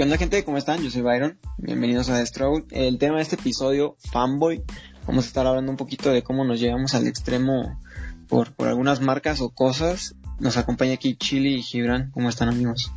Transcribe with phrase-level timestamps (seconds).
[0.00, 0.42] ¿Qué onda gente?
[0.46, 0.82] ¿Cómo están?
[0.82, 1.38] Yo soy Byron.
[1.58, 2.64] Bienvenidos a The Stroll.
[2.70, 4.64] El tema de este episodio, fanboy.
[5.06, 7.78] Vamos a estar hablando un poquito de cómo nos llevamos al extremo
[8.26, 10.14] por, por algunas marcas o cosas.
[10.38, 12.10] Nos acompaña aquí Chili y Gibran.
[12.12, 12.90] ¿Cómo están amigos?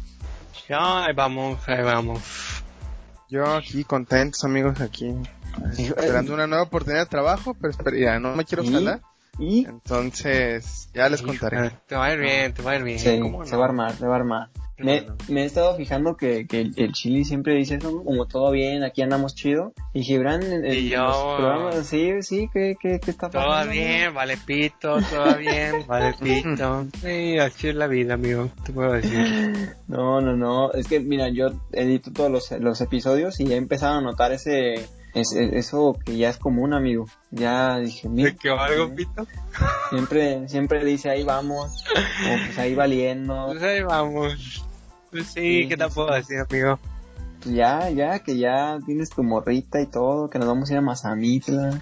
[0.70, 2.22] Ya, ahí vamos, ahí vamos.
[3.28, 5.14] Yo aquí contentos amigos aquí.
[5.78, 8.72] Esperando una nueva oportunidad de trabajo, pero espera, ya no me quiero ¿Y?
[8.72, 9.02] salar.
[9.40, 11.72] Y Entonces, ya les contaré.
[11.86, 12.98] Te va a ir bien, te va a ir bien.
[12.98, 14.50] se, ¿cómo se va a armar, se va a armar.
[14.78, 18.84] Me, he estado fijando que, que el, el Chili siempre dice eso, como todo bien,
[18.84, 19.74] aquí andamos chido.
[19.94, 23.62] Y Gibran en Y yo- los programas, sí, sí, ¿qué, qué, qué está pasando?
[23.64, 26.88] Todo bien, vale pito, todo bien, vale pito.
[27.02, 28.50] Sí, así es la vida, amigo.
[28.66, 29.74] Te puedo decir.
[29.88, 30.72] No, no, no.
[30.72, 34.74] Es que, mira, yo edito todos los, los episodios y he empezado a notar ese,
[35.14, 37.06] ese- eso que ya es común, amigo.
[37.30, 39.28] Ya dije, mira, ¿De qué algo, pito?
[39.92, 43.46] siempre, siempre dice ahí vamos, o pues ahí valiendo.
[43.50, 44.66] Pues ahí vamos.
[45.14, 46.80] Pues sí, ¿qué te puedo decir, amigo?
[47.46, 50.82] Ya, ya, que ya tienes tu morrita y todo, que nos vamos a ir a
[50.82, 51.78] Mazamitla.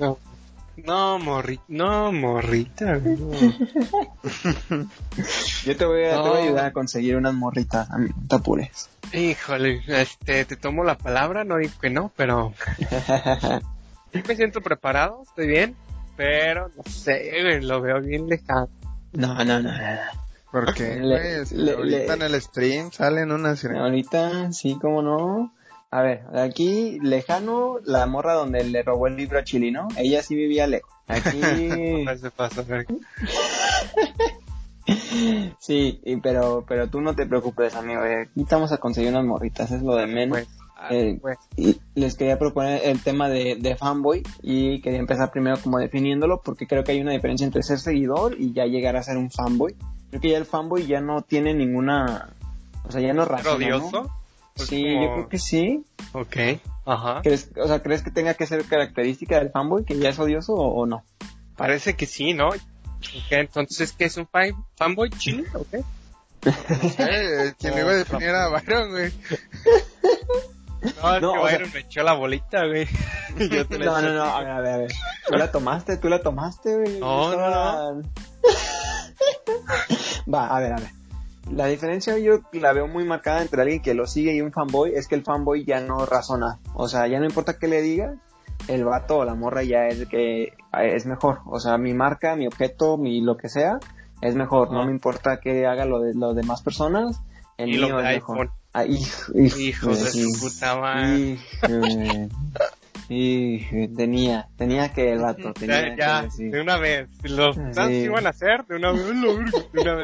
[0.76, 2.98] No, morrita, no, morrita.
[2.98, 3.32] no.
[5.66, 6.48] Yo te voy a, te voy a No.
[6.48, 8.90] ayudar a conseguir unas morritas, no te apures.
[9.14, 12.54] Híjole, este, te tomo la palabra, no digo que no, pero
[14.14, 15.76] sí me siento preparado, estoy bien,
[16.18, 18.68] pero no sé, lo veo bien lejano.
[19.14, 19.78] no, no, no, no.
[20.52, 25.54] Porque Le- pues, le- ahorita le- en el stream salen unas Ahorita, sí, cómo no.
[25.90, 29.88] A ver, aquí, lejano, la morra donde le robó el libro a Chili, ¿no?
[29.98, 30.90] Ella sí vivía lejos.
[31.08, 31.42] Aquí,
[32.22, 32.64] se pasa,
[35.60, 38.04] sí, y- pero, pero tú no te preocupes, amigo.
[38.04, 40.38] eh, Aquí estamos a conseguir unas morritas, es lo de menos.
[40.40, 40.48] Pues,
[40.90, 45.58] Eh, pues, Y les quería proponer el tema de, de fanboy y quería empezar primero
[45.62, 49.04] como definiéndolo porque creo que hay una diferencia entre ser seguidor y ya llegar a
[49.04, 49.76] ser un fanboy.
[50.12, 52.30] Creo que ya el fanboy ya no tiene ninguna,
[52.88, 53.78] o sea, ya no ¿ser razona, ¿no?
[53.78, 54.12] odioso?
[54.56, 55.84] Pues Sí, como- yo creo que sí.
[56.14, 56.38] Ok,
[56.86, 57.22] ajá.
[57.24, 60.54] ¿Crees, o sea, ¿crees que tenga que ser característica del fanboy que ya es odioso
[60.54, 61.04] o, o no?
[61.56, 62.50] Parece que sí, ¿no?
[62.50, 65.44] Ok, entonces, ¿qué es un fan, fanboy chino?
[65.56, 65.84] Ok.
[66.98, 69.14] Eh, quien le iba a definir a Byron, güey.
[71.02, 72.88] No, es No, que o sea- Byron me echó la bolita, güey.
[73.52, 74.92] Yo te No, no, no, a ver, a ver, a ver.
[75.28, 77.00] Tú la tomaste, tú la tomaste, güey.
[77.00, 77.94] No, Estaba-
[80.34, 80.90] Va, a ver, a ver.
[81.52, 84.94] La diferencia yo la veo muy marcada entre alguien que lo sigue y un fanboy
[84.96, 86.60] es que el fanboy ya no razona.
[86.74, 88.16] O sea, ya no importa qué le digas,
[88.68, 91.40] el vato o la morra ya es que es mejor.
[91.46, 93.80] O sea, mi marca, mi objeto, mi lo que sea,
[94.22, 94.72] es mejor.
[94.72, 97.20] No me importa que haga lo de las demás personas.
[97.58, 98.38] El Y lo mío de es iPhone.
[98.38, 98.52] mejor.
[98.74, 101.38] Ah, hijo, hijo, Hijos de su puta madre.
[101.64, 102.30] Híjole.
[103.14, 106.52] Híjole, tenía, tenía que el vato, tenía Ya, ya, que decir.
[106.52, 107.10] de una vez.
[107.22, 107.62] Si los Sí.
[107.74, 109.12] fans iban a hacer, de una vez, de
[109.82, 109.96] una.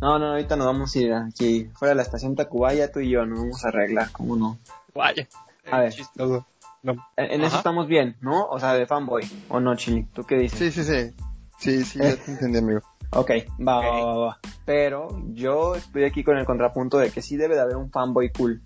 [0.00, 3.10] No, no, ahorita nos vamos a ir aquí, fuera de la estación Tacubaya, tú y
[3.10, 4.58] yo, nos vamos a arreglar, ¿cómo no?
[4.94, 5.28] Vaya.
[5.70, 5.92] A ver.
[5.92, 6.46] Chistoso.
[6.82, 6.94] No.
[7.16, 8.46] En, eso estamos bien, ¿no?
[8.46, 10.04] O sea, de fanboy, ¿o no, Chili?
[10.14, 10.58] ¿Tú qué dices?
[10.58, 11.14] Sí, sí, sí.
[11.58, 12.80] Sí, sí, ya te entendí, amigo.
[13.10, 13.30] Ok,
[13.64, 13.84] va, Ok.
[13.84, 14.38] va, va, va.
[14.64, 18.30] Pero yo estoy aquí con el contrapunto de que sí debe de haber un fanboy
[18.32, 18.62] cool.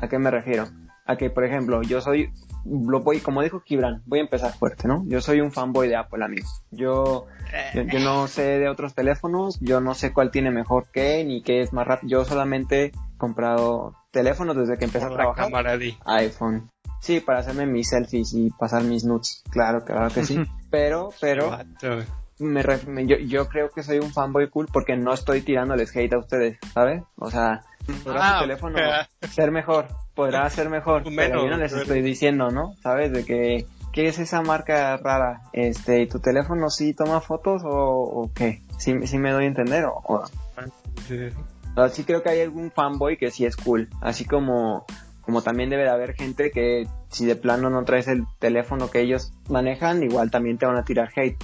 [0.00, 0.66] ¿A qué me refiero?
[1.10, 2.30] A que, por ejemplo, yo soy,
[2.64, 5.02] lo voy, como dijo Kibran, voy a empezar fuerte, ¿no?
[5.06, 6.46] Yo soy un fanboy de Apple, amigo.
[6.70, 7.26] Yo,
[7.74, 11.42] yo, yo no sé de otros teléfonos, yo no sé cuál tiene mejor que, ni
[11.42, 12.10] qué es más rápido.
[12.20, 15.44] Yo solamente he comprado teléfonos desde que empecé Por a trabajar.
[15.46, 16.70] cámara iPhone.
[17.00, 19.42] Sí, para hacerme mis selfies y pasar mis nudes.
[19.50, 20.40] Claro, claro que sí.
[20.70, 21.50] Pero, pero,
[22.38, 26.12] me me- yo, yo creo que soy un fanboy cool porque no estoy tirándoles hate
[26.12, 27.02] a ustedes, ¿sabes?
[27.16, 27.62] O sea,
[28.04, 29.28] podrá Ah, su teléfono ok.
[29.30, 32.74] ser mejor, podrá ser mejor, Tú pero yo menos, no les estoy diciendo, ¿no?
[32.82, 33.12] ¿Sabes?
[33.12, 35.42] De que, ¿qué es esa marca rara?
[35.52, 38.62] Este, ¿y tu teléfono sí toma fotos o, o qué?
[38.78, 39.84] ¿Sí, sí me doy a entender?
[39.84, 40.24] O, o-
[41.08, 41.28] Sí.
[41.92, 44.84] sí creo que hay algún fanboy que sí es cool, así como
[45.22, 49.00] como también debe de haber gente que si de plano no traes el teléfono que
[49.00, 51.36] ellos manejan, igual también te van a tirar hate.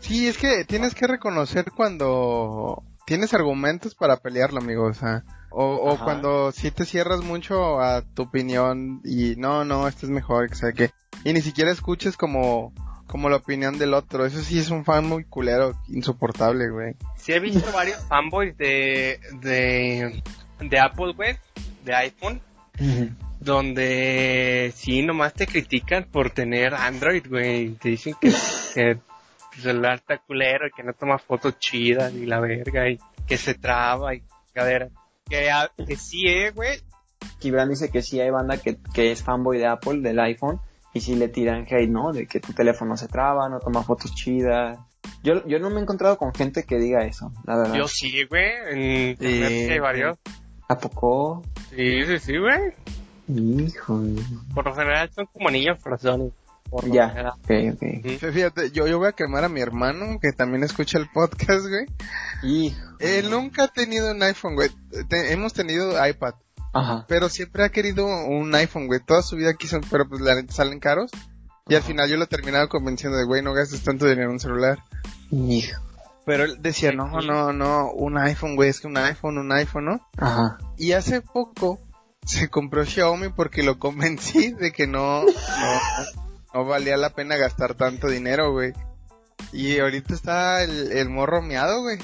[0.00, 5.98] Sí, es que tienes que reconocer cuando tienes argumentos para pelearlo, amigo, o sea, o,
[6.02, 10.54] cuando sí te cierras mucho a tu opinión y no, no, este es mejor, que
[10.54, 10.90] sea que,
[11.24, 12.72] y ni siquiera escuches como,
[13.06, 16.94] como la opinión del otro, eso sí es un fan muy culero, insoportable, güey.
[17.16, 20.22] Sí he visto varios fanboys de, de,
[20.60, 21.36] de Apple, güey,
[21.84, 22.40] de iPhone,
[23.40, 27.70] donde sí, nomás te critican por tener Android, güey.
[27.74, 28.30] Te dicen que,
[28.74, 28.98] que
[29.54, 33.36] tu celular está culero y que no toma fotos chidas y la verga y que
[33.36, 34.22] se traba y
[34.52, 34.88] cadera.
[35.28, 36.80] Que, sí, eh, güey.
[37.38, 40.60] Kibran dice que sí hay banda que, que es fanboy de Apple, del iPhone,
[40.92, 42.12] y sí le tiran hate, ¿no?
[42.12, 44.78] De que tu teléfono se traba, no toma fotos chidas.
[45.22, 47.74] Yo, yo no me he encontrado con gente que diga eso, la verdad.
[47.74, 48.50] Yo sí, güey.
[48.70, 49.42] En sí
[49.72, 50.18] hay varios.
[50.68, 51.42] ¿A poco?
[51.70, 52.72] Sí, sí, sí, güey.
[53.28, 54.00] Hijo.
[54.54, 56.32] Por lo general son como niños frasones.
[56.70, 57.32] Por Ya, general.
[57.42, 57.82] ok, ok.
[58.22, 58.32] Ujú.
[58.32, 61.86] Fíjate, yo, yo voy a quemar a mi hermano, que también escucha el podcast, güey.
[62.42, 62.80] Hijo.
[63.00, 64.70] Él nunca ha tenido un iPhone, güey.
[65.08, 66.34] Te- hemos tenido iPad,
[66.74, 67.06] Ajá.
[67.08, 69.00] pero siempre ha querido un iPhone, güey.
[69.00, 71.10] Toda su vida quiso, pero pues la salen caros.
[71.68, 71.86] Y al Ajá.
[71.88, 74.78] final yo lo terminaba convenciendo de, güey, no gastes tanto dinero en un celular.
[75.30, 75.80] Hijo.
[76.26, 79.86] Pero él decía, no, no, no, un iPhone, güey, es que un iPhone, un iPhone,
[79.86, 80.06] ¿no?
[80.18, 80.58] Ajá.
[80.76, 81.78] Y hace poco
[82.26, 85.30] se compró Xiaomi porque lo convencí de que no, no,
[86.54, 88.72] no valía la pena gastar tanto dinero, güey.
[89.52, 91.98] Y ahorita está el, el morro miado, güey.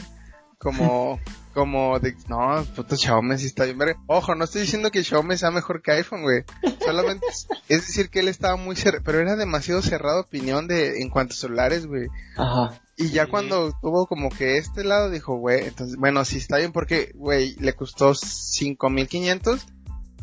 [0.58, 1.18] Como,
[1.54, 4.00] como de, no, puto Xiaomi sí está bien verga.
[4.06, 6.44] Ojo, no estoy diciendo que Xiaomi sea mejor que iPhone, güey.
[6.84, 11.00] Solamente es, es decir que él estaba muy cerrado, pero era demasiado cerrado opinión de,
[11.02, 12.08] en cuanto a celulares, güey.
[12.36, 12.80] Ajá.
[12.96, 13.30] Y ya Sí.
[13.32, 17.56] cuando tuvo como que este lado dijo, güey, entonces, bueno, sí está bien porque, güey,
[17.56, 19.66] le costó 5500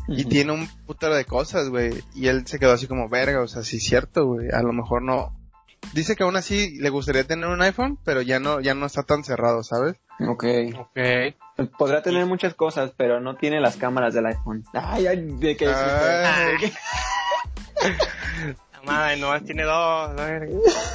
[0.08, 2.02] y tiene un putero de cosas, güey.
[2.14, 4.48] Y él se quedó así como, verga, o sea, sí es cierto, güey.
[4.52, 5.36] A lo mejor no.
[5.92, 9.02] Dice que aún así le gustaría tener un iPhone, pero ya no, ya no está
[9.02, 9.96] tan cerrado, ¿sabes?
[10.20, 10.44] Ok.
[10.78, 10.98] Ok.
[11.76, 14.64] Podrá tener muchas cosas, pero no tiene las cámaras del iPhone.
[14.72, 15.66] Ay, ay, de que
[18.84, 20.10] madre, no, tiene dos.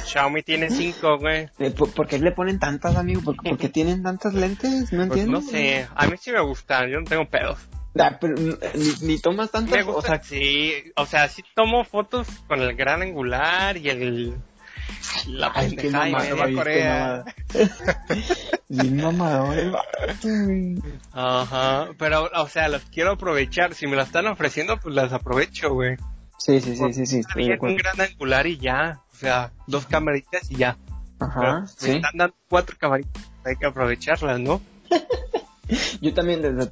[0.06, 1.48] Xiaomi tiene cinco, güey.
[1.76, 3.20] ¿Por, por qué le ponen tantas, amigo?
[3.22, 4.92] ¿Por, por qué tienen tantas lentes?
[4.92, 5.32] No Pues entiendo.
[5.32, 7.58] No sé, a mí sí me gustan, yo no tengo pedos.
[7.98, 8.54] Ah, pero ni,
[9.02, 13.02] ni tomas tantas, Me o sea, sí, o sea, sí tomo fotos con el gran
[13.02, 14.34] angular y el...
[15.26, 17.24] La ay, qué qué Corea.
[18.68, 19.72] Bien güey.
[21.12, 23.74] Ajá, pero, o sea, los quiero aprovechar.
[23.74, 25.96] Si me lo están ofreciendo, pues las aprovecho, güey.
[26.38, 27.22] Sí, sí, sí, sí, sí,
[27.60, 29.00] un gran angular y ya.
[29.12, 30.76] O sea, dos camaritas y ya.
[31.18, 31.90] Ajá, Me sí.
[31.92, 34.60] están dando cuatro camaritas, hay que aprovecharlas, ¿no?
[36.00, 36.70] Yo también desde...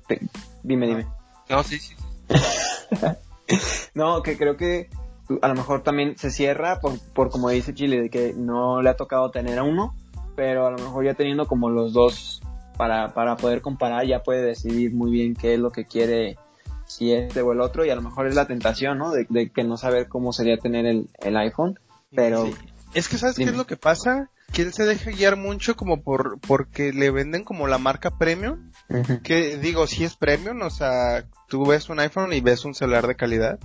[0.62, 1.06] Dime, dime.
[1.48, 1.94] No, sí, sí.
[3.94, 4.90] No, que creo que
[5.40, 8.90] a lo mejor también se cierra por, por como dice Chile, de que no le
[8.90, 9.94] ha tocado tener a uno,
[10.34, 12.42] pero a lo mejor ya teniendo como los dos
[12.76, 16.38] para, para poder comparar, ya puede decidir muy bien qué es lo que quiere,
[16.86, 19.10] si este o el otro, y a lo mejor es la tentación, ¿no?
[19.10, 21.78] De, de que no saber cómo sería tener el, el iPhone,
[22.14, 22.46] pero...
[22.46, 22.54] Sí.
[22.94, 24.30] Es que ¿sabes qué es lo que pasa?
[24.52, 28.70] Que él se deja guiar mucho como por, porque le venden como la marca premium.
[29.22, 33.06] Que digo, sí es premium, o sea, tú ves un iPhone y ves un celular
[33.06, 33.58] de calidad.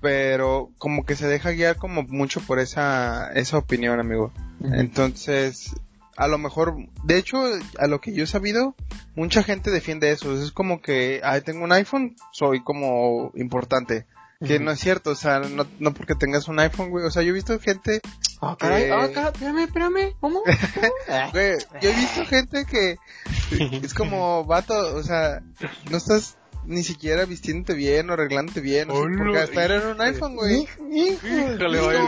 [0.00, 4.32] pero como que se deja guiar como mucho por esa, esa opinión, amigo.
[4.60, 5.74] Entonces,
[6.16, 7.38] a lo mejor, de hecho,
[7.78, 8.74] a lo que yo he sabido,
[9.14, 10.34] mucha gente defiende eso.
[10.34, 14.06] Es como que, ay, tengo un iPhone, soy como importante.
[14.44, 17.04] Que no es cierto, o sea, no, no porque tengas un iPhone, güey.
[17.04, 18.00] O sea, yo he visto gente,
[18.40, 20.42] Ah, caray, que- ah, caray, espérame, espérame, ¿cómo?
[21.32, 22.96] Güey, yo he visto gente que
[23.82, 25.40] es como, vato, o sea,
[25.90, 29.64] no estás ni siquiera vistiéndote bien o arreglándote bien, o sea, Oh, no, porque hasta
[29.64, 30.68] era un iPhone, güey.
[30.92, 31.98] Híjole, güey.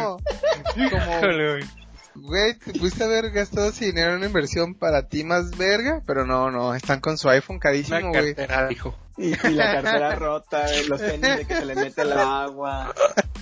[0.77, 1.65] Híjole,
[2.15, 2.55] güey.
[2.59, 6.51] Te pudiste haber gastado ese dinero en una inversión para ti más verga, pero no,
[6.51, 8.35] no, están con su iPhone carísimo, güey.
[8.71, 8.95] hijo.
[9.21, 12.95] Y, y la cartera rota, los tenis de que se le mete el agua,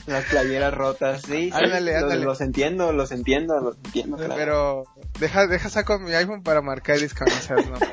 [0.07, 4.35] las playeras rotas, sí, sí, Ándale, los, entiendo, los entiendo, los entiendo, claro.
[4.37, 4.85] Pero
[5.21, 7.79] deja, deja saco mi iPhone para marcar y descansarlo.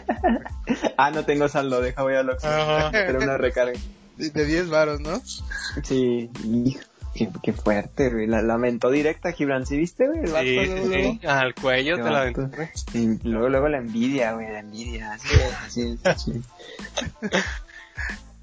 [0.97, 2.89] Ah, no tengo saldo, deja voy al Oxxo, Ajá.
[2.91, 3.77] pero una recarga.
[4.17, 5.21] De, de 10 varos, ¿no?
[5.83, 6.79] Sí, hijo,
[7.13, 10.21] qué, qué fuerte, güey, la lamentó directa, Gibran, ¿sí viste, güey?
[10.23, 11.11] El vato, Sí, luego, sí, luego.
[11.21, 11.27] sí.
[11.27, 12.29] Al cuello te la.
[12.93, 15.27] Y luego, luego la envidia, güey, la envidia, así
[15.65, 16.45] así es, así es.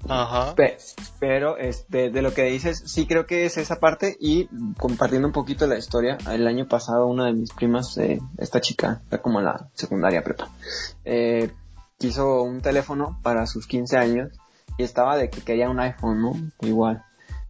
[0.09, 0.53] Ajá.
[0.55, 0.77] Pe-
[1.19, 5.33] pero este de lo que dices sí creo que es esa parte y compartiendo un
[5.33, 9.39] poquito la historia el año pasado una de mis primas eh, esta chica era como
[9.39, 10.49] en la secundaria prepa
[11.05, 11.51] eh,
[11.97, 14.29] quiso un teléfono para sus 15 años
[14.77, 16.33] y estaba de que quería un iPhone no
[16.67, 17.03] igual.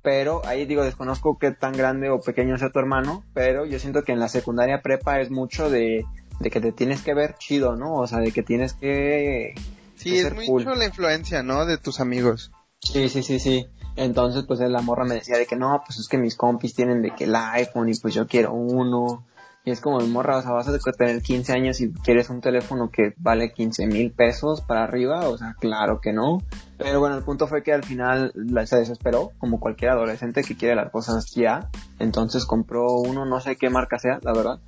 [0.04, 4.04] Pero ahí digo desconozco qué tan grande o pequeño sea tu hermano pero yo siento
[4.04, 6.06] que en la secundaria prepa es mucho de
[6.40, 9.56] de que te tienes que ver chido no o sea de que tienes que
[9.96, 10.78] Sí, es mucho cool.
[10.78, 11.66] la influencia, ¿no?
[11.66, 12.52] De tus amigos.
[12.80, 13.68] Sí, sí, sí, sí.
[13.96, 17.02] Entonces, pues la morra me decía de que no, pues es que mis compis tienen
[17.02, 19.26] de que el iPhone y pues yo quiero uno.
[19.66, 22.90] Y es como, morra, o sea, vas a tener 15 años y quieres un teléfono
[22.92, 26.40] que vale 15 mil pesos para arriba, o sea, claro que no.
[26.78, 30.58] Pero bueno, el punto fue que al final la- se desesperó, como cualquier adolescente que
[30.58, 31.70] quiere las cosas ya.
[32.00, 34.60] Entonces compró uno, no sé qué marca sea, la verdad.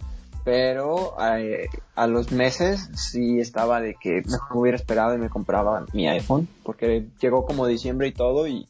[0.46, 5.30] Pero eh, a los meses sí estaba de que mejor me hubiera esperado y me
[5.30, 8.68] compraba mi iPhone, porque llegó como diciembre y todo y,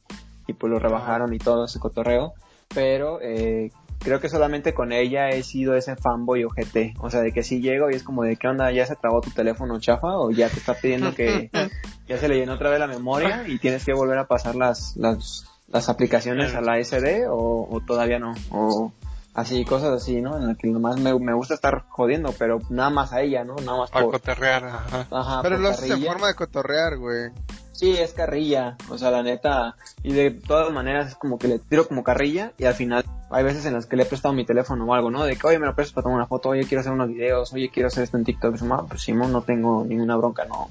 [0.47, 2.33] y pues lo rebajaron y todo ese cotorreo.
[2.73, 6.93] Pero eh, creo que solamente con ella he sido ese fanboy ojete.
[6.99, 8.71] O sea, de que si llego y es como de, ¿qué onda?
[8.71, 10.17] ¿Ya se trabó tu teléfono chafa?
[10.17, 11.49] ¿O ya te está pidiendo que
[12.07, 14.95] ya se le llenó otra vez la memoria y tienes que volver a pasar las,
[14.95, 18.33] las, las aplicaciones a la SD o, o todavía no?
[18.49, 18.93] O
[19.35, 20.37] así, cosas así, ¿no?
[20.37, 23.55] En las que nomás me, me gusta estar jodiendo, pero nada más a ella, ¿no?
[23.57, 24.13] Nada más Para por...
[24.15, 25.07] cotorrear, ajá.
[25.11, 27.29] Ajá, Pero lo haces en forma de cotorrear, güey.
[27.73, 31.59] Sí, es carrilla, o sea, la neta, y de todas maneras es como que le
[31.59, 34.45] tiro como carrilla y al final hay veces en las que le he prestado mi
[34.45, 35.25] teléfono o algo, ¿no?
[35.25, 37.51] De que, oye, me lo prestas para tomar una foto, oye, quiero hacer unos videos,
[37.51, 40.45] oye, quiero hacer esto en TikTok, y yo, "Ah, pues Simón, no tengo ninguna bronca,
[40.45, 40.69] no.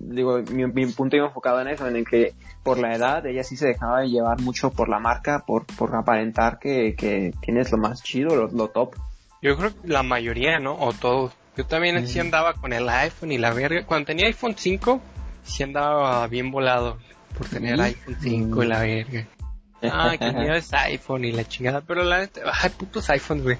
[0.00, 3.42] Digo, mi, mi punto iba enfocado en eso, en el que por la edad ella
[3.44, 7.70] sí se dejaba de llevar mucho por la marca, por, por aparentar que, que tienes
[7.72, 8.94] lo más chido, lo, lo top.
[9.42, 10.74] Yo creo que la mayoría, ¿no?
[10.78, 11.32] O todos.
[11.56, 13.84] Yo también sí andaba con el iPhone y la verga.
[13.84, 15.00] Cuando tenía iPhone 5,
[15.42, 16.98] sí andaba bien volado
[17.36, 17.80] por tener Mm.
[17.80, 19.26] iPhone 5 y la verga.
[19.82, 21.80] Ah, que mío es iPhone y la chingada.
[21.80, 23.56] Pero la neta, ay, putos iPhones, güey.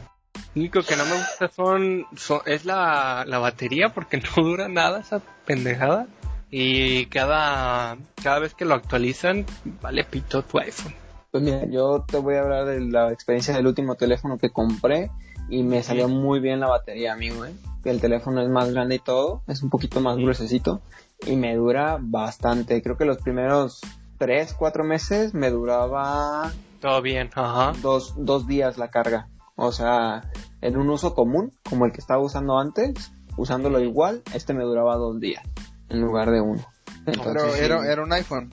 [0.55, 4.69] Lo único que no me gusta son, son- es la, la batería porque no dura
[4.69, 6.07] nada esa pendejada.
[6.51, 9.45] Y cada, cada vez que lo actualizan,
[9.83, 10.95] vale pito tu iPhone.
[11.31, 15.11] Pues mira, yo te voy a hablar de la experiencia del último teléfono que compré
[15.51, 17.55] y me salió muy bien la batería, amigo, ¿eh?
[17.85, 20.81] El teléfono es más grande y todo, es un poquito más gruesecito
[21.27, 22.83] y me dura bastante.
[22.83, 23.81] Creo que los primeros
[24.17, 26.51] tres, cuatro meses me duraba
[26.81, 27.73] Todo bien, ajá.
[27.83, 29.29] dos, dos días la carga.
[29.55, 30.31] O sea,
[30.63, 34.97] en un uso común, como el que estaba usando antes, usándolo igual, este me duraba
[34.97, 35.43] dos días
[35.89, 36.65] en lugar de uno.
[37.05, 37.61] Pero sí.
[37.63, 38.51] era, era un iPhone.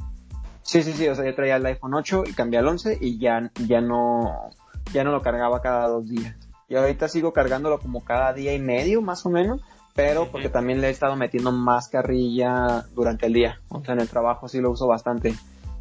[0.64, 3.20] Sí, sí, sí, o sea, yo traía el iPhone 8 y cambié al 11 y
[3.20, 4.50] ya, ya no,
[4.94, 6.36] ya no lo cargaba cada dos días.
[6.68, 9.62] Y ahorita sigo cargándolo como cada día y medio, más o menos,
[9.94, 13.62] pero porque también le he estado metiendo más carrilla durante el día.
[13.70, 15.36] O sea, en el trabajo sí lo uso bastante.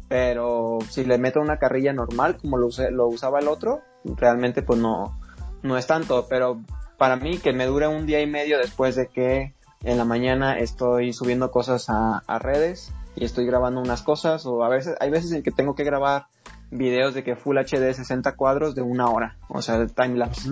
[0.07, 4.61] Pero si le meto una carrilla normal, como lo, usé- lo usaba el otro, realmente
[4.61, 5.17] pues no,
[5.63, 6.27] no es tanto.
[6.29, 6.61] Pero
[6.97, 9.53] para mí que me dure un día y medio después de que
[9.83, 14.63] en la mañana estoy subiendo cosas a, a redes y estoy grabando unas cosas o
[14.63, 16.27] a veces hay veces en que tengo que grabar
[16.71, 20.49] videos de que Full HD 60 cuadros de una hora, o sea, de time lapse.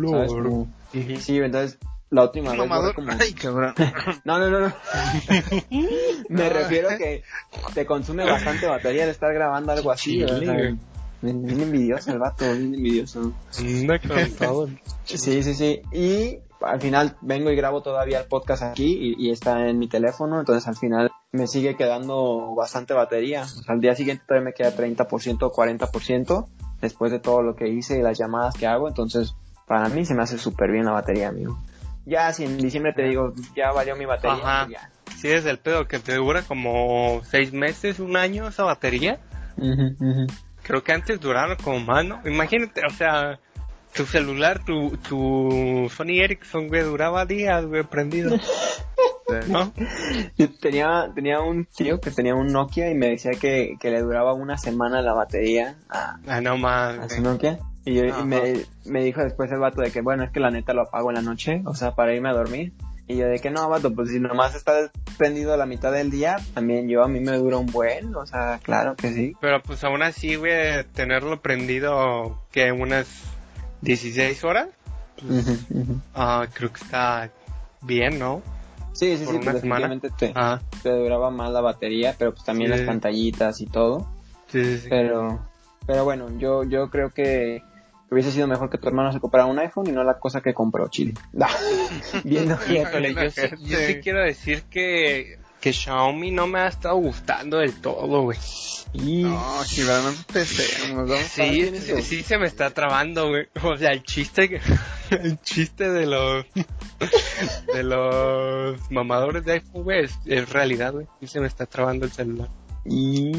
[1.19, 1.79] Sí, entonces
[2.11, 3.73] la última vez duré como Ay, cabrón.
[4.23, 4.73] no, no, no, no.
[6.29, 6.49] Me No.
[6.49, 7.23] refiero a que
[7.73, 10.23] te consume bastante batería de estar grabando algo así.
[10.23, 10.39] Güey.
[10.41, 10.79] bien,
[11.61, 13.33] envidioso el vato, bien envidioso.
[13.49, 13.87] Sí,
[15.05, 15.81] sí, sí.
[15.91, 19.87] Y al final vengo y grabo todavía el podcast aquí y, y está en mi
[19.87, 23.43] teléfono, entonces al final me sigue quedando bastante batería.
[23.43, 26.47] O sea, al día siguiente todavía me queda 30% o 40%
[26.81, 29.35] después de todo lo que hice y las llamadas que hago, entonces
[29.67, 31.57] para mí se me hace súper bien la batería, amigo.
[32.05, 34.65] Ya si en diciembre te digo, ya valió mi batería, Ajá.
[34.65, 34.89] pues ya.
[35.15, 39.19] Sí, es el pedo que te dura como seis meses, un año esa batería.
[40.63, 42.21] Creo que antes duraron como más, ¿no?
[42.25, 43.39] Imagínate, o sea,
[43.95, 48.35] tu celular, tu, tu Sony Ericsson, güey, duraba días, güey, prendido.
[49.47, 49.71] ¿No?
[50.37, 54.01] Yo tenía, tenía un tío que tenía un Nokia y me decía que, que le
[54.01, 57.13] duraba una semana la batería a, Ah, no a más.
[57.13, 57.59] su Nokia.
[57.85, 60.51] Y, yo- y me, me dijo después el vato de que, bueno, es que la
[60.51, 62.73] neta lo apago en la noche, o sea, para irme a dormir.
[63.07, 66.37] Y yo de que no, vato, pues si nomás está prendido la mitad del día,
[66.53, 69.33] también yo a mí me dura un buen, o sea, claro que sí.
[69.41, 73.07] Pero pues aún así, güey, tenerlo prendido que unas
[73.83, 74.67] 16 horas,
[76.15, 77.29] ah, creo que está
[77.81, 78.41] bien, ¿no?
[78.93, 79.87] Sí, sí, Por sí, una pues semana.
[79.87, 82.77] definitivamente te, Ah, te duraba más la batería, pero pues también Sí.
[82.77, 84.07] las pantallitas y todo.
[84.47, 84.87] sí, sí, sí.
[84.89, 85.39] Pero,
[85.87, 87.63] pero bueno, yo, yo creo que
[88.11, 90.53] hubiese sido mejor que tu hermano se comprara un iPhone y no la cosa que
[90.53, 91.15] compró Chile.
[92.23, 92.83] Viendo yo,
[93.59, 98.37] yo sí quiero decir que, que Xiaomi no me ha estado gustando del todo, güey.
[98.91, 101.09] y No, Gibran, no empecemos.
[101.09, 103.47] Vamos Sí, bien sí, sí se me está trabando, güey.
[103.63, 104.59] O sea, el chiste que,
[105.11, 106.45] el chiste de los
[107.73, 111.07] de los mamadores de iPhone, güey, es, es realidad, güey.
[111.21, 112.49] Sí se me está trabando el celular.
[112.83, 113.31] y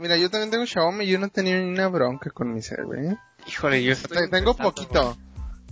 [0.00, 2.62] mira, yo también tengo Xiaomi y yo no he tenido ni una bronca con mi
[2.62, 3.18] cel, güey.
[3.46, 5.18] Híjole, yo estoy Tengo poquito.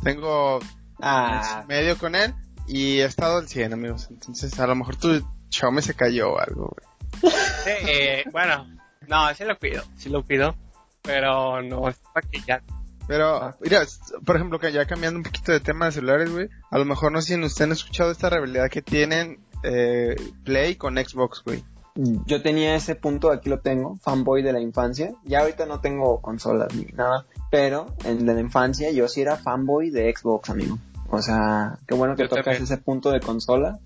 [0.02, 0.58] Tengo
[1.00, 2.34] ah, medio con él
[2.68, 4.08] y he estado al 100, amigos.
[4.10, 5.20] Entonces, a lo mejor tu
[5.50, 7.32] Xiaomi se cayó o algo, güey.
[7.64, 8.66] Sí, eh, bueno,
[9.08, 10.54] no, sí lo cuido, sí lo cuido.
[11.02, 12.62] Pero no, es para que ya.
[13.06, 16.48] Pero, mira, s- por ejemplo, que ya cambiando un poquito de tema de celulares, güey.
[16.70, 20.75] A lo mejor no sé si ustedes han escuchado esta rivalidad que tienen eh, Play
[20.76, 21.64] con Xbox, güey.
[22.26, 25.12] yo tenía ese punto, aquí lo tengo, fanboy de la infancia.
[25.25, 29.90] Ya ahorita no tengo consolas ni nada, pero en la infancia yo sí era fanboy
[29.90, 30.78] de Xbox, amigo.
[31.10, 32.64] O sea, qué bueno que Yo tocas también.
[32.64, 33.78] ese punto de consola.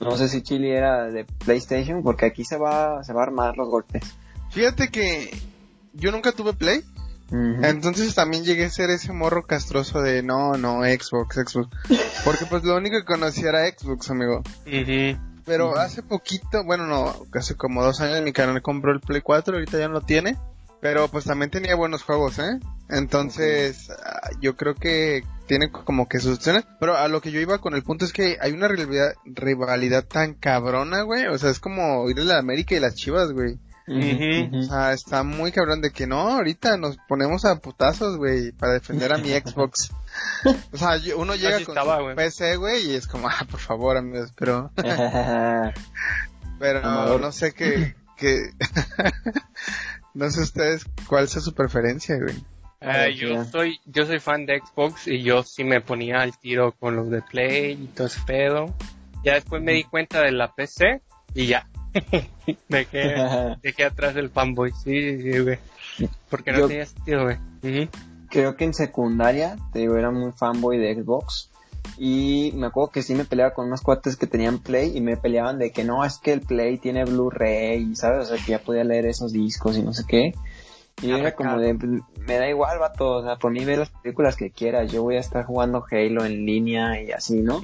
[0.00, 3.56] No sé si Chile era de PlayStation, porque aquí se va, se va a armar
[3.56, 4.02] los golpes.
[4.50, 5.30] Fíjate que
[5.94, 6.84] yo nunca tuve Play.
[7.30, 11.68] Entonces también llegué a ser ese morro castroso de no, no, Xbox, Xbox.
[12.24, 14.42] Porque pues lo único que conocía era Xbox, amigo.
[15.44, 19.54] Pero hace poquito, bueno, no, hace como dos años mi canal compró el Play 4,
[19.54, 20.36] ahorita ya no lo tiene.
[20.80, 22.60] Pero pues también tenía buenos juegos, ¿eh?
[22.90, 26.64] Entonces, ah, yo creo que tiene como que sus opciones.
[26.80, 30.04] Pero a lo que yo iba con el punto es que hay una rivalidad, rivalidad
[30.04, 31.26] tan cabrona, güey.
[31.26, 33.58] O sea, es como ir a la América y las chivas, güey.
[33.88, 38.72] O sea, está muy cabrón de que no, ahorita nos ponemos a putazos, güey, para
[38.72, 39.90] defender a mi Xbox.
[40.72, 42.16] O sea, uno llega Así con estaba, su güey.
[42.16, 44.70] PC, güey, y es como, ah, por favor, amigos, pero,
[46.58, 47.20] pero Amador.
[47.20, 48.48] no sé qué, qué,
[50.14, 52.34] no sé ustedes cuál sea su preferencia, güey.
[52.80, 53.08] Ya.
[53.08, 56.94] yo soy yo soy fan de Xbox y yo sí me ponía al tiro con
[56.96, 58.74] los de Play y todo ese pedo.
[59.24, 61.00] Ya después me di cuenta de la PC
[61.34, 61.68] y ya.
[62.68, 63.14] dejé,
[63.62, 65.58] dejé atrás el fanboy, sí, sí, güey.
[66.28, 67.88] Porque no Yo- tenía sentido, güey.
[68.28, 71.50] Creo que en secundaria, te digo, era muy fanboy de Xbox.
[71.98, 75.16] Y me acuerdo que sí me peleaba con unos cuates que tenían Play y me
[75.16, 78.26] peleaban de que no, es que el Play tiene Blu-ray, ¿sabes?
[78.30, 80.34] O sea, que ya podía leer esos discos y no sé qué.
[81.02, 81.90] Y era como de, pues,
[82.26, 85.16] me da igual, vato, o sea, por mí ve las películas que quieras, yo voy
[85.16, 87.60] a estar jugando Halo en línea y así, ¿no?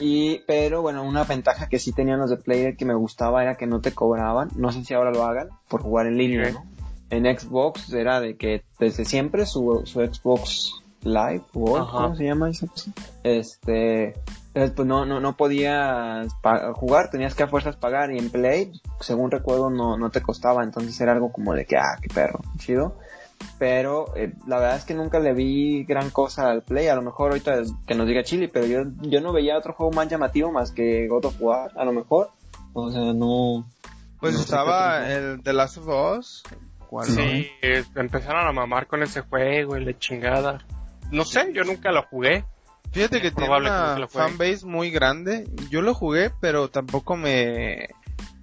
[0.00, 3.56] Y, pero bueno, una ventaja que sí tenían los de Play que me gustaba era
[3.56, 6.50] que no te cobraban, no sé si ahora lo hagan, por jugar en línea.
[6.52, 6.64] ¿no?
[7.10, 11.42] En Xbox era de que desde siempre su, su Xbox Live,
[11.76, 11.90] Ajá.
[11.90, 12.92] ¿cómo se llama esa cosa?
[13.22, 14.14] Este,
[14.58, 16.26] entonces, pues no, no, no podías
[16.74, 20.64] jugar, tenías que a fuerzas pagar y en Play, según recuerdo, no, no te costaba,
[20.64, 22.96] entonces era algo como de que, ah, qué perro, chido.
[23.60, 26.88] Pero eh, la verdad es que nunca le vi gran cosa al Play.
[26.88, 29.74] A lo mejor ahorita es- que nos diga Chile, pero yo, yo no veía otro
[29.74, 32.30] juego más llamativo más que God of War, a lo mejor.
[32.72, 33.64] O sea, no.
[34.18, 36.42] Pues no estaba el The Last of Us.
[36.88, 37.14] ¿Cuál no?
[37.14, 40.58] Sí, eh, empezaron a mamar con ese juego y la chingada.
[41.12, 42.44] No sé, yo nunca lo jugué.
[42.92, 45.48] Fíjate que tiene probable que no una fanbase muy grande.
[45.70, 47.88] Yo lo jugué, pero tampoco me...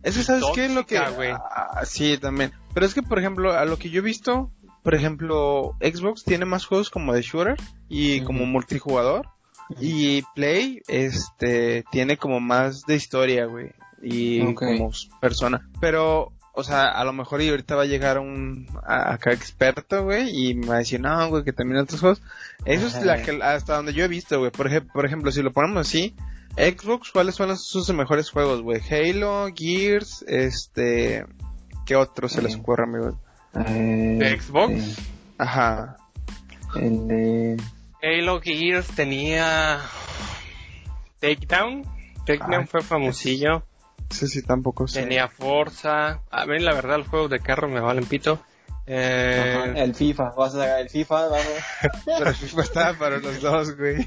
[0.04, 1.00] Es que, ¿sabes qué es lo que...?
[1.00, 1.42] Tóxica.
[1.50, 2.52] Ah, sí, también.
[2.74, 4.52] Pero es que, por ejemplo, a lo que yo he visto,
[4.84, 7.58] por ejemplo, Xbox tiene más juegos como de shooter
[7.90, 9.28] y como multijugador.
[9.82, 13.72] Y Play, este, tiene como más de historia, güey.
[14.04, 15.68] Y como persona.
[15.82, 20.30] Pero, o sea, a lo mejor y ahorita va a llegar un acá experto, güey,
[20.50, 22.22] y me va a decir, no, güey, que también otros juegos.
[22.66, 24.52] Eso es la que, hasta donde yo he visto, güey.
[24.52, 26.16] Por, ej- por ejemplo, si lo ponemos así,
[26.58, 28.82] Xbox, ¿cuáles son los- sus mejores juegos, güey?
[28.90, 31.26] Halo, Gears, este...
[31.86, 32.60] ¿Qué otro se les Eh.
[32.60, 33.20] ocurre, amigo?
[33.54, 34.72] Eh, ¿De Xbox?
[34.74, 35.04] eh,
[35.38, 35.98] Ajá.
[36.76, 37.58] el de.
[38.02, 39.80] Halo Gears tenía
[41.20, 41.84] Takedown.
[42.26, 43.64] Takedown fue famosillo.
[44.16, 45.02] Sí, sí, tampoco sé.
[45.02, 46.22] Tenía Forza.
[46.32, 48.40] A mí la verdad los juegos de carro me valen pito.
[48.88, 51.48] Eh, Ajá, el FIFA, vas a sacar el FIFA, vamos.
[52.06, 54.06] Pero FIFA estaba para los dos, güey.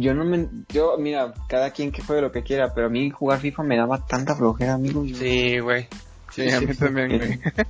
[0.00, 0.48] Yo no me.
[0.70, 3.76] Yo, mira, cada quien que juegue lo que quiera, pero a mí jugar FIFA me
[3.76, 5.04] daba tanta flojera, amigo.
[5.04, 5.86] yo- sí, güey.
[6.32, 7.40] Sí, a mí también, güey.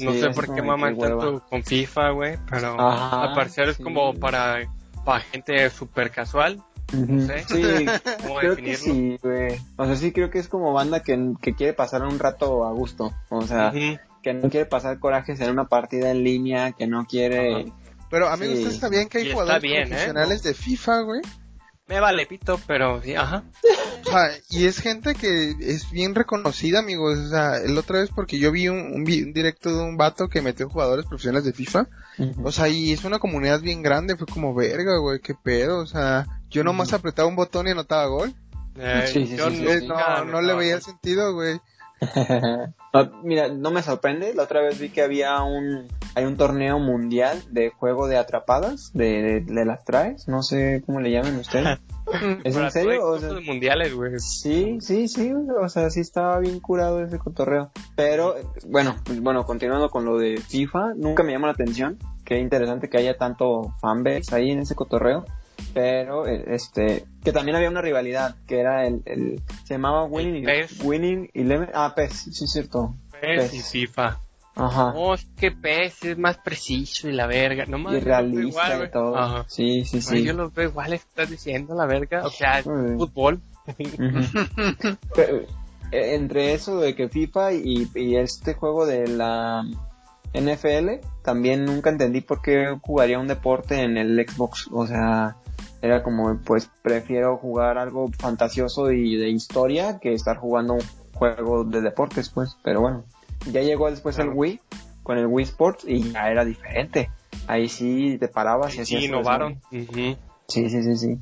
[0.00, 2.36] No Sí, sé por qué maman tanto con FIFA, güey.
[2.50, 3.82] Pero Ajá, al parecer es sí.
[3.84, 4.58] como para,
[5.04, 6.60] para gente super casual.
[6.92, 7.44] Ujú, sé.
[7.48, 7.86] Sí,
[8.22, 8.94] ¿Cómo creo que definirlo?
[8.94, 9.60] sí, güey.
[9.76, 12.72] O sea, sí creo que es como banda que, que quiere pasar un rato a
[12.72, 13.12] gusto.
[13.30, 13.72] O sea,
[14.22, 17.72] que no quiere pasar corajes en una partida en línea, que no quiere...
[18.10, 18.62] Pero, amigos, Sí.
[18.62, 19.88] ¿ustedes sabían que hay jugadores bien, ¿eh?
[19.88, 21.20] profesionales de FIFA, güey?
[21.86, 23.42] Me vale pito, pero sí, ajá.
[24.06, 27.18] O sea, y es gente que es bien reconocida, amigos.
[27.18, 29.96] O sea, el otra vez porque yo vi un, un vi- un directo de un
[29.98, 31.88] vato que metió jugadores profesionales de FIFA.
[32.42, 34.16] O sea, y es una comunidad bien grande.
[34.16, 35.80] Fue como, verga, güey, qué pedo.
[35.80, 38.32] O sea, yo nomás apretaba un botón y anotaba gol.
[38.78, 41.60] Eh, Sí, sí, yo sí, sí, Eh, no, no le veía sentido, güey.
[42.94, 44.34] No, mira, no me sorprende.
[44.34, 48.92] La otra vez vi que había un hay un torneo mundial de juego de atrapadas
[48.92, 50.28] de, de, de las traes.
[50.28, 51.80] No sé cómo le llaman ustedes.
[52.44, 53.04] ¿Es en serio?
[53.04, 54.12] O sea, mundiales, güey.
[54.20, 55.32] sí, sí, sí.
[55.60, 57.72] O sea, sí estaba bien curado ese cotorreo.
[57.96, 58.36] Pero
[58.68, 61.98] bueno, pues, bueno, continuando con lo de FIFA, nunca me llamó la atención.
[62.24, 65.24] Qué interesante que haya tanto fanbase ahí en ese cotorreo.
[65.72, 70.44] Pero, eh, este, que también había una rivalidad, que era el, el se llamaba Winning,
[70.44, 70.80] PES.
[70.84, 72.94] Winning Eleven, ah, PES, sí es cierto.
[73.20, 73.70] PES y PES.
[73.70, 74.20] FIFA.
[74.56, 74.92] Ajá.
[74.94, 77.64] Oh, es que PES es más preciso y la verga.
[77.66, 79.16] No y mames, realista y todo.
[79.16, 79.44] Ajá.
[79.48, 80.24] Sí, sí, Ay, sí.
[80.24, 82.24] yo los veo igual, estás diciendo la verga.
[82.24, 83.40] O sea, es fútbol.
[85.14, 85.38] Pero,
[85.90, 89.64] eh, entre eso de que FIFA y, y este juego de la
[90.34, 94.68] NFL, también nunca entendí por qué jugaría un deporte en el Xbox.
[94.72, 95.36] O sea,
[95.82, 101.64] era como, pues prefiero jugar algo fantasioso y de historia que estar jugando un juego
[101.64, 102.56] de deportes, pues.
[102.62, 103.04] Pero bueno,
[103.50, 104.30] ya llegó después el.
[104.30, 104.60] Wii
[105.02, 107.10] con el Wii Sports y ya era diferente.
[107.46, 109.60] Ahí sí te parabas y Sí, hacías tu innovaron.
[110.48, 111.18] Sí, sí, sí, sí.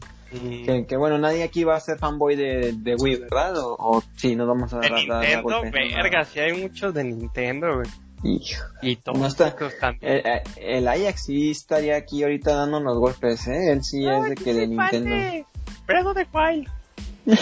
[0.64, 3.56] Que, que bueno, nadie aquí va a ser fanboy de, de Wii, ¿verdad?
[3.58, 6.94] O, o sí, nos vamos a De dar, dar- dar Nintendo, verga, sí hay muchos
[6.94, 7.88] de Nintendo, güey.
[8.24, 8.62] Hijo.
[8.82, 10.12] Y todos No está- también.
[10.12, 13.72] El, eh, el Ajax sí estaría aquí ahorita dándonos golpes, ¿eh?
[13.72, 15.46] Él sí es de que de Nintendo.
[15.86, 16.68] Breath de Wild.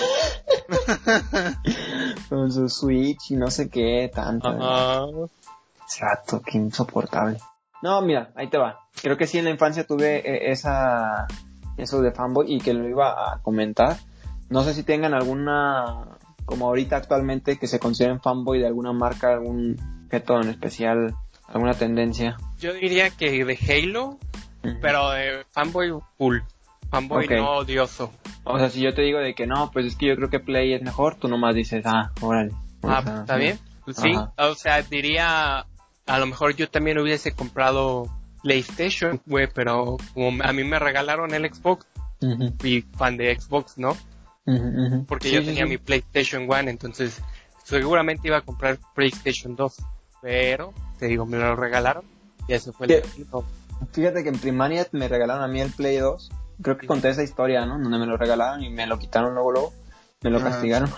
[2.29, 4.49] Con su Switch y no sé qué, tanto.
[4.49, 5.03] Ajá.
[5.83, 7.39] Exacto, qué insoportable.
[7.83, 8.81] No, mira, ahí te va.
[9.03, 11.27] Creo que sí en la infancia tuve eh, esa
[11.77, 13.97] eso de fanboy y que lo iba a comentar.
[14.51, 19.33] No sé si tengan alguna, como ahorita actualmente, que se consideren fanboy de alguna marca,
[19.33, 19.77] algún
[20.11, 21.15] objeto en especial,
[21.47, 22.37] alguna tendencia.
[22.59, 24.19] Yo diría que de Halo,
[24.83, 26.39] pero de fanboy full.
[26.91, 28.13] Fanboy no odioso.
[28.43, 30.41] O sea, si yo te digo de que no, pues es que yo creo que
[30.41, 32.51] Play es mejor, tú nomás dices, ah, órale.
[32.83, 33.59] Ah, sea, ¿está bien?
[33.85, 34.11] Pues sí.
[34.13, 34.33] Ajá.
[34.49, 35.67] O sea, diría,
[36.07, 38.09] a lo mejor yo también hubiese comprado
[38.43, 41.87] PlayStation, güey, pero como a mí me regalaron el Xbox,
[42.59, 43.97] fui fan de Xbox, ¿no?
[45.07, 45.71] Porque Sí, yo sí, tenía sí.
[45.71, 47.23] mi PlayStation 1, entonces
[47.63, 49.77] seguramente iba a comprar PlayStation 2.
[50.23, 52.05] Pero, te digo, me lo regalaron
[52.49, 53.45] y eso fue el motivo.
[53.93, 56.31] Fíjate que en primaria me regalaron a mí el Play 2.
[56.63, 57.79] Creo que conté esa historia, ¿no?
[57.79, 59.73] Donde me lo regalaron y me lo quitaron luego, luego.
[60.23, 60.91] Me lo Ah, castigaron.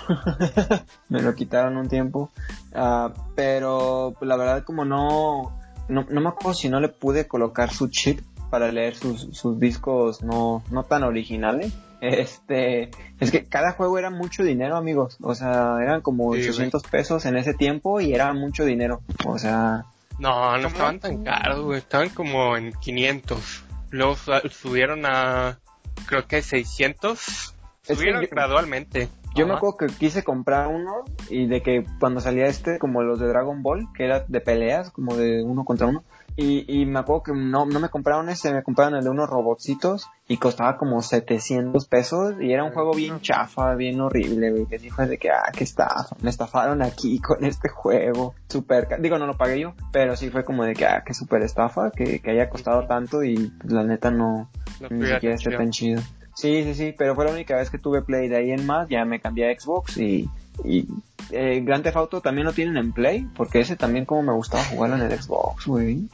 [1.08, 2.30] me lo quitaron un tiempo.
[2.74, 5.56] Ah, pero pues, la verdad como no,
[5.88, 6.04] no...
[6.10, 10.22] No me acuerdo si no le pude colocar su chip para leer sus, sus discos
[10.24, 11.72] no, no tan originales.
[12.02, 15.16] Este, es que cada juego era mucho dinero, amigos.
[15.22, 16.48] O sea, eran como Sí, güey.
[16.50, 19.00] 800 pesos en ese tiempo y era mucho dinero.
[19.24, 19.84] O sea,
[20.18, 20.68] No, no ¿Cómo?
[20.68, 21.78] estaban tan caros, güey.
[21.78, 23.64] Estaban como en 500.
[23.90, 25.58] Luego su- subieron a,
[26.06, 27.54] creo que 600.
[27.86, 29.08] que Subieron yo- gradualmente.
[29.34, 33.18] Yo me acuerdo que quise comprar uno y de que cuando salía este, como los
[33.18, 36.04] de Dragon Ball, que era de peleas, como de uno contra uno,
[36.36, 39.28] y, y me acuerdo que no, no me compraron ese, me compraron el de unos
[39.28, 44.66] robotcitos y costaba como 700 pesos y era un juego bien chafa, bien horrible, güey,
[44.66, 49.18] que fue de que, ah, qué estafa, me estafaron aquí con este juego, super, digo,
[49.18, 52.20] no lo pagué yo, pero sí fue como de que, ah, qué super estafa, que,
[52.20, 54.48] que haya costado tanto y pues, la neta no,
[54.80, 55.56] No ni siquiera esté atención.
[55.56, 56.02] tan chido.
[56.34, 58.28] Sí, sí, sí, pero fue la única vez que tuve Play.
[58.28, 60.30] De ahí en más ya me cambié a Xbox y,
[60.64, 60.86] y
[61.30, 64.64] eh, Grand Theft Auto también lo tienen en Play, porque ese también como me gustaba
[64.64, 66.08] jugarlo en el Xbox, güey.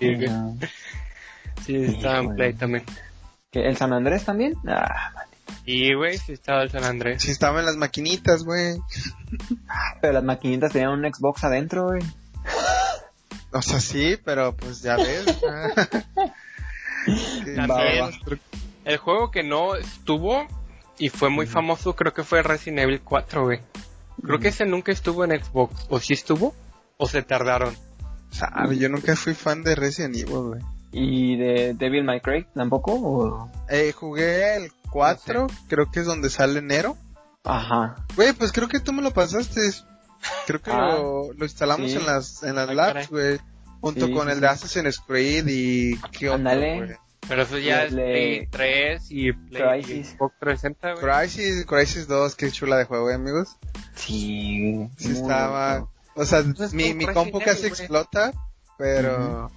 [1.64, 2.34] Sí, estaba en.
[2.34, 2.84] Play también.
[3.50, 4.54] ¿que ¿El San Andrés también?
[4.66, 5.12] Ah,
[5.64, 7.22] Y, güey, sí estaba el San Andrés.
[7.22, 8.78] Sí, estaba en las maquinitas, güey.
[10.00, 12.02] pero las maquinitas tenían un Xbox adentro, güey.
[13.52, 15.40] O sea, sí, pero pues ya ves.
[17.56, 18.10] También.
[18.84, 20.46] El juego que no estuvo
[20.98, 23.60] y fue muy famoso creo que fue Resident Evil 4, güey.
[24.22, 25.86] Creo que ese nunca estuvo en Xbox.
[25.88, 26.54] ¿O sí estuvo?
[26.96, 27.76] ¿O se tardaron?
[28.30, 30.60] Sabe, yo nunca fui fan de Resident Evil, güey.
[30.92, 32.92] ¿Y de Devil May Cry tampoco?
[32.94, 33.50] o?
[33.68, 36.96] Eh, jugué el 4, creo que es donde sale enero.
[37.44, 37.96] Ajá.
[38.16, 39.60] Güey, pues creo que tú me lo pasaste.
[40.46, 41.96] Creo que Ah, lo, lo instalamos sí.
[41.96, 43.38] en las, en las Ah, labs, güey.
[43.80, 44.40] Junto Sí, con sí, el sí.
[44.40, 45.96] de Assassin's Creed y...
[46.10, 46.76] ¿qué otro, Ándale.
[46.78, 46.96] güey?
[47.28, 50.08] Pero eso ya Le- es Play 3 y Play Crysis.
[50.16, 51.20] Xbox 360, güey.
[51.20, 53.56] Crisis, Crisis 2, qué chula de juego, eh, amigos.
[53.94, 54.88] Sí.
[54.96, 55.74] Sí estaba...
[55.80, 55.92] bonito.
[56.14, 57.70] O sea, Entonces, mi, mi compu casi güey.
[57.72, 58.32] explota,
[58.78, 59.50] pero...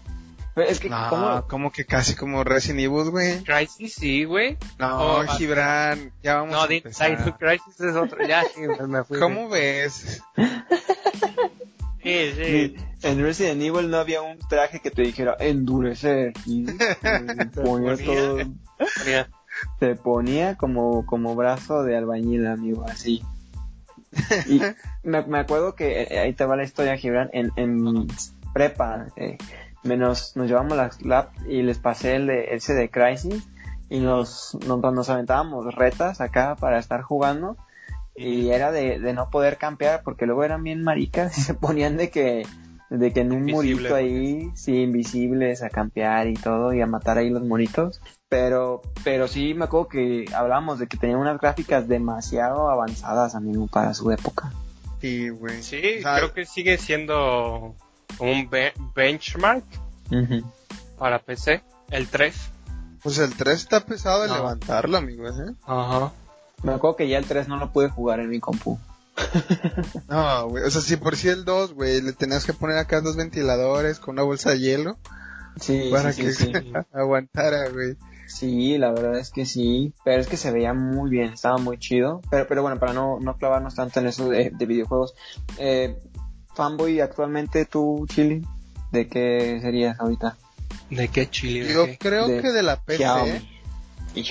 [0.53, 1.47] Pero es que, No, ¿cómo?
[1.47, 3.41] como que casi como Resident Evil, güey.
[3.43, 4.57] Crisis sí, güey.
[4.77, 7.17] No, Oh, Gibran, ya vamos No, a di- empezar.
[7.17, 8.27] Dino Crisis es otro.
[8.27, 9.17] Ya, sí, me- me fui.
[9.17, 10.21] ¿Cómo ves?
[12.03, 12.75] Sí, sí.
[13.03, 16.33] En Resident Evil no había un traje que te dijera endurecer.
[16.45, 18.37] Y, y ponía todo,
[19.79, 23.23] te ponía como, como brazo de albañil, amigo, así.
[24.47, 24.61] Y
[25.03, 28.07] me, me acuerdo que eh, ahí te va la historia, Gibran, en, en
[28.53, 29.37] prepa, eh,
[29.83, 33.47] me nos, llevamos las labs y les pasé el de, ese de Crisis
[33.89, 37.57] y nos, nos, nos aventábamos retas acá para estar jugando
[38.21, 41.97] y era de, de no poder campear porque luego eran bien maricas y se ponían
[41.97, 42.45] de que
[42.89, 46.87] de que en un Invisible, murito ahí sí invisibles a campear y todo y a
[46.87, 51.39] matar ahí los monitos pero pero sí me acuerdo que hablábamos de que tenían unas
[51.39, 54.51] gráficas demasiado avanzadas amigo para su época
[54.99, 55.63] Sí, güey.
[55.63, 57.75] sí, O sea, creo que sigue siendo
[58.19, 59.63] un be- benchmark
[60.97, 61.63] para PC.
[61.89, 62.35] El 3.
[63.01, 64.35] Pues el 3 está pesado de No.
[64.35, 65.53] levantarlo, amigos, ¿eh?
[65.65, 66.11] Ajá.
[66.63, 68.79] Me acuerdo que ya el 3 no lo pude jugar en mi compu
[70.09, 70.63] No, güey.
[70.63, 73.99] O sea, si por si el 2, güey, le tenías que poner acá dos ventiladores
[73.99, 74.97] con una bolsa de hielo
[75.59, 76.73] sí para sí, que sí, sí.
[76.93, 77.97] aguantara, güey.
[78.27, 81.77] Sí, la verdad es que sí, pero es que se veía muy bien, estaba muy
[81.77, 82.21] chido.
[82.29, 85.13] Pero, pero bueno, para no, no clavarnos tanto en eso de, de videojuegos,
[85.57, 85.97] eh,
[86.55, 88.41] fanboy actualmente tú, Chili.
[88.91, 90.37] ¿De qué serías ahorita?
[90.89, 91.65] ¿De qué chile?
[91.65, 91.97] ¿De Yo qué?
[91.97, 92.97] creo De que de la PC.
[92.97, 93.50] Xiaomi.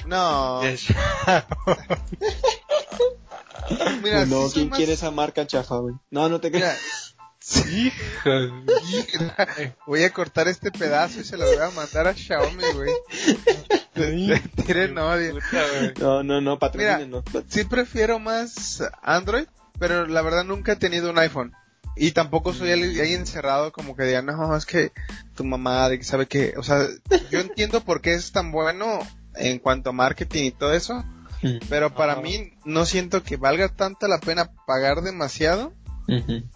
[0.07, 0.61] No,
[4.03, 5.95] mira, no, soy ¿quién más- quiere esa marca chafa, güey?
[6.11, 7.15] No, no te creas.
[7.39, 7.93] sí,
[9.87, 12.91] voy a cortar este pedazo y se lo voy a mandar a Xiaomi, güey.
[14.67, 15.39] Tienen odio.
[15.99, 17.25] No, no, no, patrocínenos.
[17.49, 19.47] Sí prefiero más Android,
[19.79, 21.53] pero la verdad nunca he tenido un iPhone.
[21.97, 24.93] Y tampoco soy alguien alguien encerrado como que diga, no, es que
[25.35, 26.87] tu mamá de que sabe que, o sea,
[27.31, 29.01] yo entiendo por qué es tan bueno
[29.41, 31.05] en cuanto a marketing y todo eso,
[31.69, 35.73] pero para mí no siento que valga tanta la pena pagar demasiado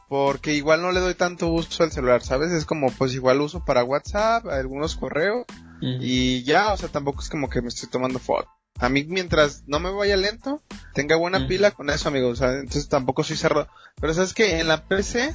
[0.09, 2.51] porque igual no le doy tanto uso al celular, ¿sabes?
[2.51, 5.47] Es como pues igual uso para WhatsApp, algunos correos
[5.81, 8.49] y ya, o sea, tampoco es como que me estoy tomando foto.
[8.81, 10.61] A mí mientras no me vaya lento,
[10.94, 13.68] tenga buena pila con eso, amigos, o sea, entonces tampoco soy cerrado.
[14.01, 15.35] Pero sabes que en la PC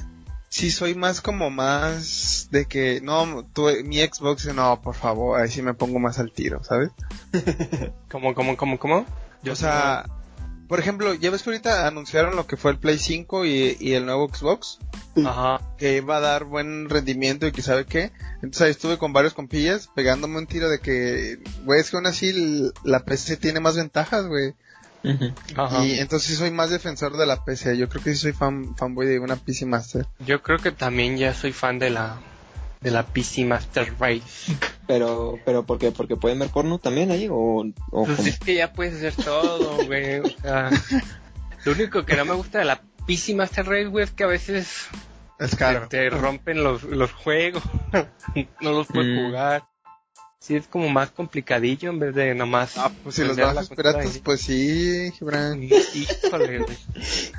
[0.50, 5.48] sí soy más como más de que no, tú, mi Xbox no, por favor, ahí
[5.48, 6.90] sí me pongo más al tiro, ¿sabes?
[8.10, 9.06] ¿Cómo, cómo, cómo, cómo?
[9.48, 10.04] o sea,
[10.68, 13.94] por ejemplo, ya ves que ahorita anunciaron lo que fue el Play 5 y, y
[13.94, 14.78] el nuevo Xbox.
[15.24, 15.60] Ajá.
[15.76, 18.12] que iba a dar buen rendimiento y que sabe qué.
[18.36, 22.06] Entonces ahí estuve con varios compillas pegándome un tiro de que, güey, es que aún
[22.06, 24.54] así la PC tiene más ventajas, güey.
[25.56, 25.84] Ajá.
[25.84, 27.76] Y entonces soy más defensor de la PC.
[27.78, 30.06] Yo creo que sí soy fan, fanboy de una PC Master.
[30.26, 32.18] Yo creo que también ya soy fan de la
[32.80, 34.54] de la PC Master Race.
[34.86, 35.90] Pero, pero ¿por qué?
[35.92, 37.28] ¿Porque pueden ver porno también ahí?
[37.30, 40.20] ¿O, o Pues es que ya puedes hacer todo, güey.
[40.20, 40.70] O sea,
[41.64, 44.28] lo único que no me gusta de la PC Master Race, güey, es que a
[44.28, 44.86] veces
[45.38, 45.88] Es te, caro.
[45.88, 47.62] te rompen los, los juegos.
[48.62, 49.26] no los puedes Mm.
[49.26, 49.62] jugar.
[50.42, 52.78] Sí, es como más complicadillo en vez de nomás.
[52.78, 55.62] Ah, pues si los consola piratas, y- pues sí, Gibran.
[55.62, 56.78] Híjole, güey.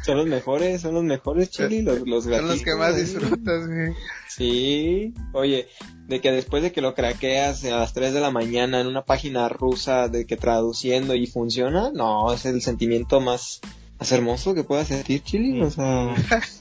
[0.06, 3.94] Son los mejores, son los mejores, Chili, los, los Son los que más disfrutas, güey.
[4.30, 5.68] Sí, oye,
[6.08, 9.04] de que después de que lo craqueas a las 3 de la mañana en una
[9.04, 13.62] página rusa, de que traduciendo y funciona, no, es el sentimiento más,
[14.00, 16.14] más hermoso que puedas sentir, Chili, o sea...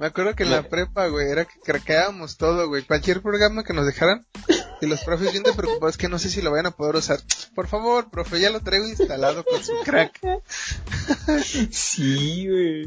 [0.00, 2.82] Me acuerdo que en la prepa, güey, era que craqueábamos todo, güey.
[2.84, 4.24] Cualquier programa que nos dejaran.
[4.80, 7.20] Y los profes bien te preocupados que no sé si lo vayan a poder usar.
[7.54, 10.18] Por favor, profe, ya lo traigo instalado con su crack.
[11.70, 12.84] Sí, güey.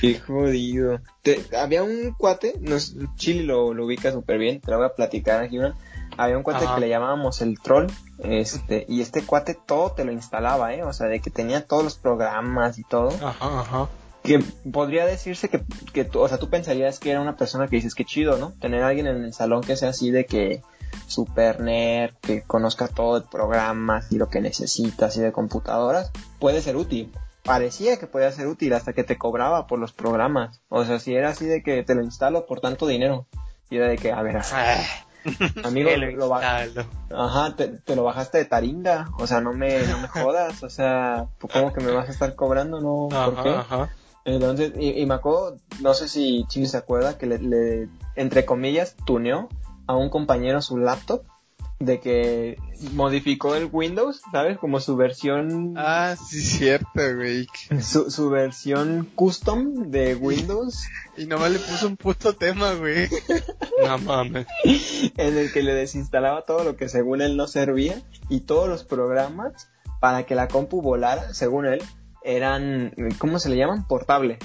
[0.00, 1.00] Qué jodido.
[1.22, 4.94] Te- había un cuate, nos, Chili lo, lo ubica súper bien, te lo voy a
[4.94, 5.76] platicar aquí una.
[6.16, 6.74] Había un cuate Ajá.
[6.74, 7.86] que le llamábamos el troll,
[8.24, 11.84] este, y este cuate todo te lo instalaba, eh, o sea, de que tenía todos
[11.84, 13.10] los programas y todo.
[13.24, 13.88] Ajá, ajá.
[14.28, 15.62] Que podría decirse que,
[15.92, 18.52] que tú, o sea, tú pensarías que era una persona que dices que chido, ¿no?
[18.60, 20.62] Tener a alguien en el salón que sea así de que
[21.06, 26.60] super nerd, que conozca todo de programas y lo que necesitas y de computadoras, puede
[26.60, 27.12] ser útil.
[27.42, 30.60] Parecía que podía ser útil hasta que te cobraba por los programas.
[30.68, 33.26] O sea, si era así de que te lo instalo por tanto dinero.
[33.70, 34.82] Y era de que, a ver, Ah,
[35.64, 36.34] amigo, lo.
[36.34, 39.08] Ajá, te, te lo bajaste de Taringa.
[39.18, 40.62] O sea, no me, no me jodas.
[40.62, 42.80] O sea, ¿cómo que me vas a estar cobrando?
[42.80, 43.50] No, ¿por qué?
[43.50, 43.90] Ajá.
[44.24, 49.48] Entonces, y, y no sé si Chile se acuerda, que le, le, entre comillas, tuneó
[49.86, 51.22] a un compañero su laptop
[51.80, 52.58] de que
[52.92, 54.58] modificó el Windows, ¿sabes?
[54.58, 57.46] Como su versión, Ah, sí, cierto, güey.
[57.80, 63.08] su, su versión custom de Windows, Y nomás le puso un puto tema, güey.
[63.86, 64.46] No mames.
[65.16, 68.82] en el que le desinstalaba todo lo que según él no servía y todos los
[68.82, 69.68] programas
[70.00, 71.80] para que la compu volara, según él,
[72.22, 73.86] eran, ¿cómo se le llaman?
[73.86, 74.38] Portables.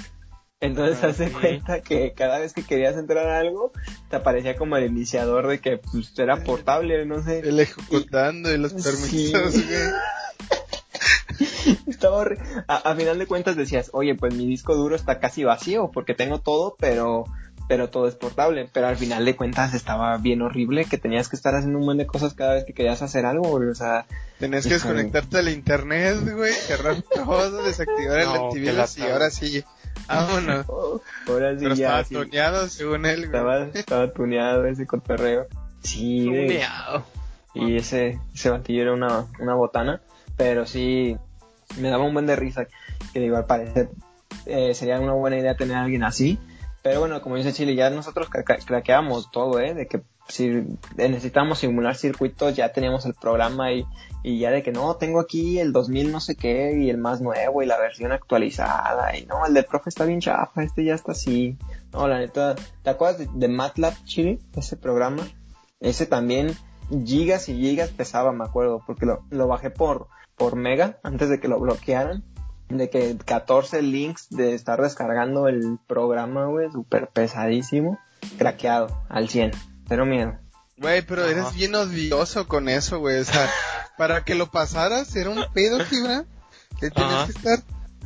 [0.59, 1.33] Entonces Ah, hace sí.
[1.33, 3.73] cuenta que cada vez que querías entrar a algo,
[4.09, 7.39] te aparecía como el iniciador de que pues, era portable, no sé.
[7.39, 9.63] El ejecutando y los permisos, Sí.
[11.87, 12.25] Estaba
[12.67, 16.13] a, a final de cuentas decías, oye, pues mi disco duro está casi vacío porque
[16.13, 17.25] tengo todo, pero
[17.73, 18.69] pero todo es portable.
[18.71, 21.97] Pero al final de cuentas estaba bien horrible que tenías que estar haciendo un montón
[21.97, 24.05] de cosas cada vez que querías hacer algo, güey, O sea,
[24.37, 29.63] Tenías que desconectarte al internet, güey, cerrar todo, desactivar el No, antivirus y ahora sí,
[30.07, 30.65] vámonos.
[30.69, 31.85] oh, ahora sí Pero ya.
[31.87, 33.25] estaba sí, toneado según él, güey.
[33.25, 35.47] estaba, estaba tuneado ese cotorreo.
[35.81, 36.45] Sí, güey.
[36.49, 37.05] Tuneado.
[37.55, 39.99] y ese, ese batillo era una, una botana,
[40.37, 41.17] pero sí
[41.79, 42.67] me daba un buen de risa,
[43.13, 43.89] que digo, al parecer
[44.45, 46.37] eh, sería una buena idea tener a alguien así,
[46.83, 49.73] pero bueno, como dice Chile, ya nosotros cra- craqueamos todo, ¿eh?
[49.73, 50.51] De que si
[50.95, 53.85] necesitamos simular circuitos, ya teníamos el programa y,
[54.23, 57.19] y ya de que no, tengo aquí el 2000 no sé qué y el más
[57.21, 60.93] nuevo y la versión actualizada y no, el del profe está bien chafa, este ya
[60.93, 61.57] está así.
[61.91, 64.39] No, la neta, ¿te acuerdas de, de MATLAB, Chile?
[64.55, 65.23] Ese programa.
[65.79, 66.55] Ese también
[67.05, 71.39] gigas y gigas pesaba, me acuerdo, porque lo, lo bajé por, por mega antes de
[71.39, 72.23] que lo bloquearan.
[72.73, 77.99] De que 14 links de estar descargando el programa, güey, súper pesadísimo,
[78.37, 79.51] craqueado al 100.
[79.87, 80.37] cero miedo.
[80.77, 83.19] Güey, pero eres bien odioso con eso, güey.
[83.19, 83.49] O sea,
[83.97, 85.77] para que lo pasaras era un pedo.
[86.79, 87.25] Que tenías Ajá.
[87.27, 87.59] que estar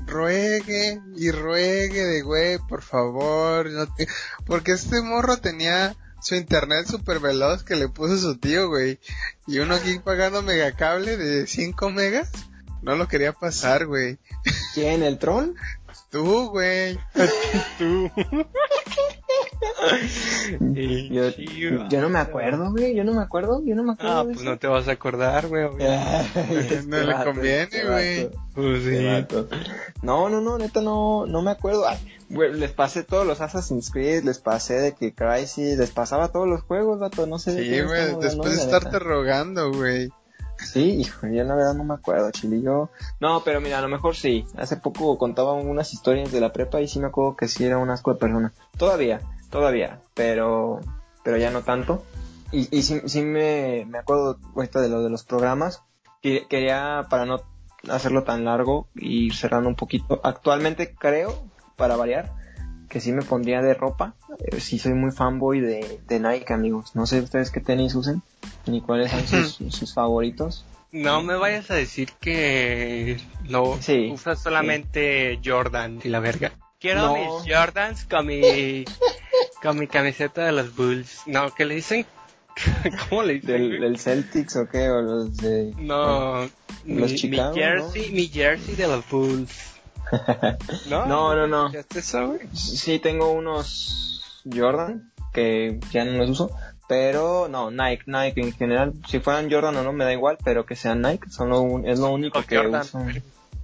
[0.06, 3.69] ruegue y ruegue de, güey, por favor.
[3.71, 4.08] No te...
[4.45, 8.99] Porque este morro tenía su internet super veloz que le puso su tío, güey.
[9.47, 12.32] Y uno aquí pagando megacable de 5 megas.
[12.88, 14.17] No lo quería pasar, güey.
[14.73, 15.04] ¿Quién?
[15.04, 15.56] ¿El troll?
[16.10, 16.97] Tú, güey.
[17.78, 18.10] Tú.
[20.73, 21.30] Yo,
[21.89, 22.95] yo no me acuerdo, güey.
[22.95, 23.62] Yo no me acuerdo.
[23.65, 24.19] Yo no me acuerdo.
[24.19, 24.45] Ah, pues eso.
[24.45, 25.63] no te vas a acordar, güey.
[25.65, 25.89] obvio.
[26.88, 28.30] No le conviene, este güey.
[28.54, 29.62] Pues este sí.
[30.02, 31.88] No, no, no, neta no, no me acuerdo.
[31.88, 31.97] Ay,
[32.30, 36.47] güey, les pasé todos los Assassin's Creed, les pasé de que Crisis, les pasaba todos
[36.47, 37.52] los juegos, vato, no sé.
[37.52, 38.15] Sí, güey.
[38.21, 40.10] Después de estarte rogando, güey.
[40.77, 42.91] Sí, hijo, yo la verdad no me acuerdo, chilillo.
[43.19, 44.45] No, pero mira, a lo mejor sí.
[44.55, 47.79] Hace poco contaba unas historias de la prepa y sí me acuerdo que sí era
[47.79, 48.53] un asco de persona.
[48.77, 50.81] Todavía, todavía, pero,
[51.23, 52.03] pero ya no tanto.
[52.51, 55.81] Y, y sí, sí me, me acuerdo ahorita de lo de los programas.
[56.21, 57.41] Que, quería, para no
[57.89, 60.21] hacerlo tan largo y ir cerrando un poquito.
[60.23, 61.33] Actualmente creo,
[61.75, 62.35] para variar,
[62.89, 64.13] que sí me pondría de ropa.
[64.39, 66.95] Eh, sí soy muy fanboy de, de Nike, amigos.
[66.95, 68.21] No sé ustedes qué tenis usen,
[68.65, 70.65] ni cuáles son sus, sus favoritos.
[70.91, 73.19] No me vayas a decir que
[73.50, 76.54] lo Sí, usas solamente Jordan y la verga.
[76.80, 77.15] Quiero No.
[77.41, 78.86] mis Jordans con mi
[79.62, 81.21] con mi camiseta de los Bulls.
[81.26, 82.06] No, ¿qué le dicen?
[83.10, 83.69] ¿Cómo le dicen?
[83.82, 84.89] ¿Del, Celtics o qué?
[84.89, 85.73] ¿O los de...?
[85.78, 86.43] No,
[86.86, 89.73] Los mi, Chicago, mi jersey, mi jersey de los Bulls.
[90.89, 91.72] No, No, no, no.
[91.72, 91.84] ¿Ya?
[92.54, 96.52] Sí, tengo unos Jordan que ya no los uso,
[96.88, 98.93] pero no, Nike, Nike en general.
[99.08, 101.88] Si fueran Jordan o no, me da igual, pero que sean Nike son lo un-
[101.88, 102.82] es lo único que Jordan.
[102.82, 103.00] uso.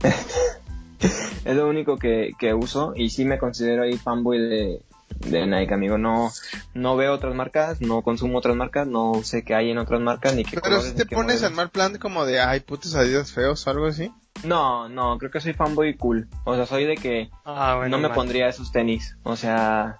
[1.45, 4.81] es lo único que, que uso y sí me considero ahí fanboy de,
[5.19, 5.97] de Nike, amigo.
[5.97, 6.31] No,
[6.73, 10.35] no veo otras marcas, no consumo otras marcas, no sé qué hay en otras marcas
[10.35, 11.49] ni qué Pero colores, si te pones modelos.
[11.51, 14.11] en mal plan como de, ay, putos adiós feos o algo así.
[14.43, 16.27] No, no, creo que soy fanboy cool.
[16.43, 19.15] O sea, soy de que Ah, bueno, no me pondría esos tenis.
[19.23, 19.99] O sea,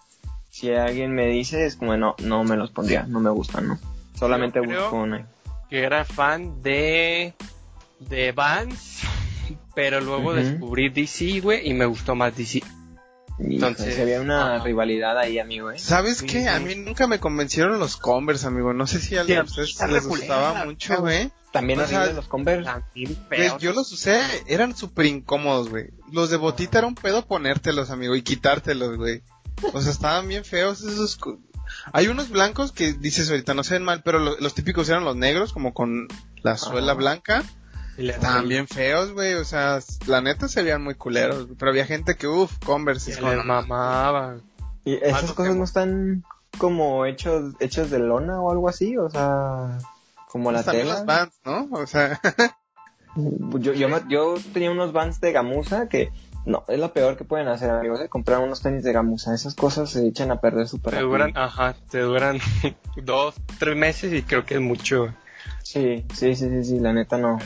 [0.50, 3.80] si alguien me dice, es como, no, no me los pondría, no me gustan, ¿no?
[4.18, 5.28] Solamente Yo creo- busco una.
[5.70, 7.34] que era fan de
[8.00, 9.02] de Vans,
[9.76, 12.62] pero luego descubrí DC, güey, y me gustó más DC.
[13.40, 15.80] Entonces, había una rivalidad ahí, amigo, ¿eh?
[15.80, 16.42] ¿Sabes Sí, qué?
[16.44, 16.48] sí.
[16.48, 18.74] A mí nunca me convencieron los Converse, amigo.
[18.74, 21.32] No sé si a Sí, ustedes les gustaba mucho, güey.
[21.54, 22.70] También o sea, horribles los Converse.
[23.30, 23.62] Feos.
[23.62, 25.92] Yo los usé, eran súper incómodos, güey.
[26.12, 29.22] Los de botita era un pedo ponértelos, amigo, y quitártelos, güey.
[29.72, 31.18] O sea, estaban bien feos esos...
[31.94, 35.06] Hay unos blancos que dices ahorita no se ven mal, pero lo- los típicos eran
[35.06, 36.08] los negros, como con
[36.42, 37.00] la suela Ajá.
[37.00, 37.44] blanca.
[37.98, 39.36] Y Estaban bien feos, güey.
[39.36, 41.48] O sea, la neta se veían muy culeros.
[41.58, 43.12] Pero había gente que, uff, Converse.
[43.12, 44.38] es se como, les mamaba.
[44.84, 46.24] Y esas cosas que- no están
[46.58, 49.78] como hechos, hechos de lona o algo así, o sea,
[50.34, 50.98] como la Pues también tela.
[50.98, 51.69] los Vans, ¿no?
[51.72, 52.19] O sea,
[53.15, 56.12] Yo, yo, yo tenía unos Vans de gamuza que,
[56.48, 58.10] no, es lo peor que pueden hacer, amigos, ¿eh?
[58.10, 59.36] comprar unos tenis de gamuza.
[59.36, 62.39] Esas cosas se echan a perder súper Te duran, ajá, te duran
[63.04, 65.13] dos, tres meses y creo que es mucho.
[65.62, 67.38] Sí, sí, sí, sí, sí, la neta no.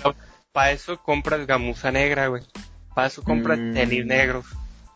[0.53, 2.43] Para eso compras gamuza negra, güey.
[2.95, 3.73] Para eso compras Mm.
[3.73, 4.45] tenis negros.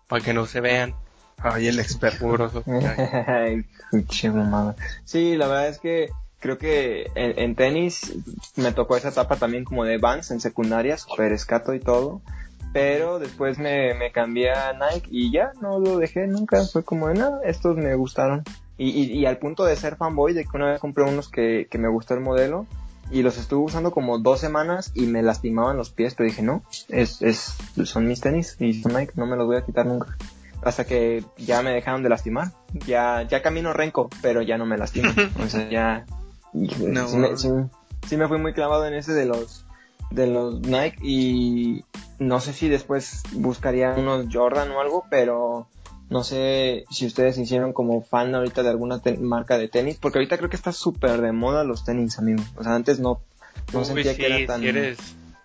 [0.07, 0.95] Para que no se vean
[1.37, 2.63] ay, el experto.
[5.03, 6.09] Sí, la verdad es que
[6.41, 8.13] creo que en, en tenis
[8.57, 12.21] me tocó esa etapa también como de Vans en secundaria, super escato y todo.
[12.73, 16.61] Pero después me, me cambié a Nike y ya no lo dejé nunca.
[16.63, 18.43] Fue como de nada, estos me gustaron.
[18.77, 21.67] Y, y, y al punto de ser fanboy, de que una vez compré unos que,
[21.69, 22.65] que me gustó el modelo
[23.11, 26.63] y los estuve usando como dos semanas y me lastimaban los pies, pero dije, no,
[26.87, 30.17] es, es, son mis tenis y son Nike, no me los voy a quitar nunca
[30.63, 32.51] hasta que ya me dejaron de lastimar.
[32.85, 35.11] Ya, ya camino renco, pero ya no me lastimo.
[35.43, 36.05] o sea, ya.
[36.53, 37.07] Híjole, No.
[37.07, 37.49] sí, me, sí-
[38.07, 39.65] sí me fui muy clavado en ese de los
[40.09, 41.85] de los Nike y
[42.19, 45.67] no sé si después buscaría unos Jordan o algo, pero
[46.09, 50.17] no sé si ustedes se hicieron como fan ahorita de alguna marca de tenis, porque
[50.19, 52.43] ahorita creo que está súper de moda los tenis, amigo.
[52.57, 53.21] O sea, antes no,
[53.71, 54.59] no Uy, sentía sí, que era tan...
[54.61, 54.97] si eres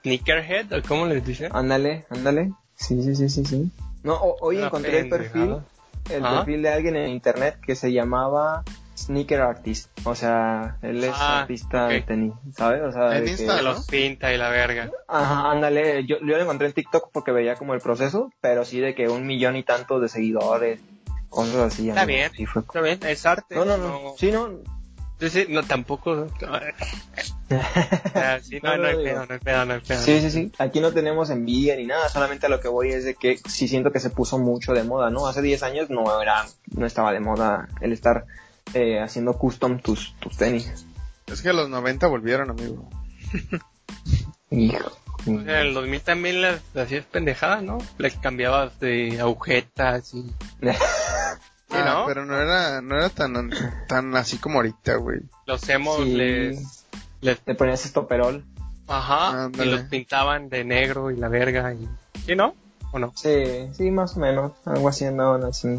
[0.02, 1.54] sneakerhead, ¿o cómo les dicen?
[1.54, 2.52] Ándale, ándale.
[2.74, 3.70] Sí, sí, sí, sí, sí.
[4.02, 5.58] No, ho- hoy encontré el perfil,
[6.10, 8.64] el perfil de alguien en internet que se llamaba
[8.96, 9.90] Sneaker Artist.
[10.04, 12.82] O sea, él es Ah, artista de tenis, ¿sabes?
[12.82, 13.62] O sea, En de que- Insta, ¿no?
[13.62, 14.90] los pinta y la verga.
[15.08, 16.04] Ajá, ándale.
[16.06, 19.08] Yo, yo lo encontré en TikTok porque veía como el proceso, pero sí de que
[19.08, 20.80] un millón y tanto de seguidores,
[21.28, 21.88] cosas así.
[21.88, 22.16] Está amigo.
[22.18, 22.30] bien.
[22.36, 22.62] Sí, fue...
[22.62, 23.54] Está bien, es arte.
[23.54, 24.14] No, no, no.
[24.16, 24.50] Sí, no.
[25.18, 26.26] Entonces, no, tampoco.
[27.48, 30.00] Ah, sí, no, No, no, no, hay pedo, no hay pedo, no hay pedo.
[30.02, 30.52] Sí, sí, sí.
[30.58, 32.08] Aquí no tenemos envidia ni nada.
[32.08, 34.82] Solamente a lo que voy es de que sí siento que se puso mucho de
[34.82, 35.26] moda, ¿no?
[35.28, 36.44] Hace 10 años no era,
[36.74, 38.24] no estaba de moda el estar
[38.74, 40.84] eh, haciendo custom tus, tus tenis.
[41.26, 42.88] Es que los 90 volvieron, amigo.
[44.50, 44.90] Hijo.
[45.26, 47.78] En el 2000 también las hacías pendejadas, ¿no?
[47.98, 50.32] Le cambiabas de agujetas y...
[51.68, 52.06] Ah, no?
[52.06, 53.50] pero no era, no era tan,
[53.88, 55.18] tan así como ahorita, güey.
[55.46, 56.14] Los emos Sí.
[56.14, 56.84] les...
[57.20, 58.44] les Le ponías estoperol.
[58.86, 59.68] ajá, Ándale.
[59.70, 61.88] y los pintaban de negro y la verga y...
[62.24, 62.54] ¿Sí, no?
[62.92, 63.12] ¿O no?
[63.16, 64.52] Sí, sí, más o menos.
[64.64, 65.76] Algo así andaban así.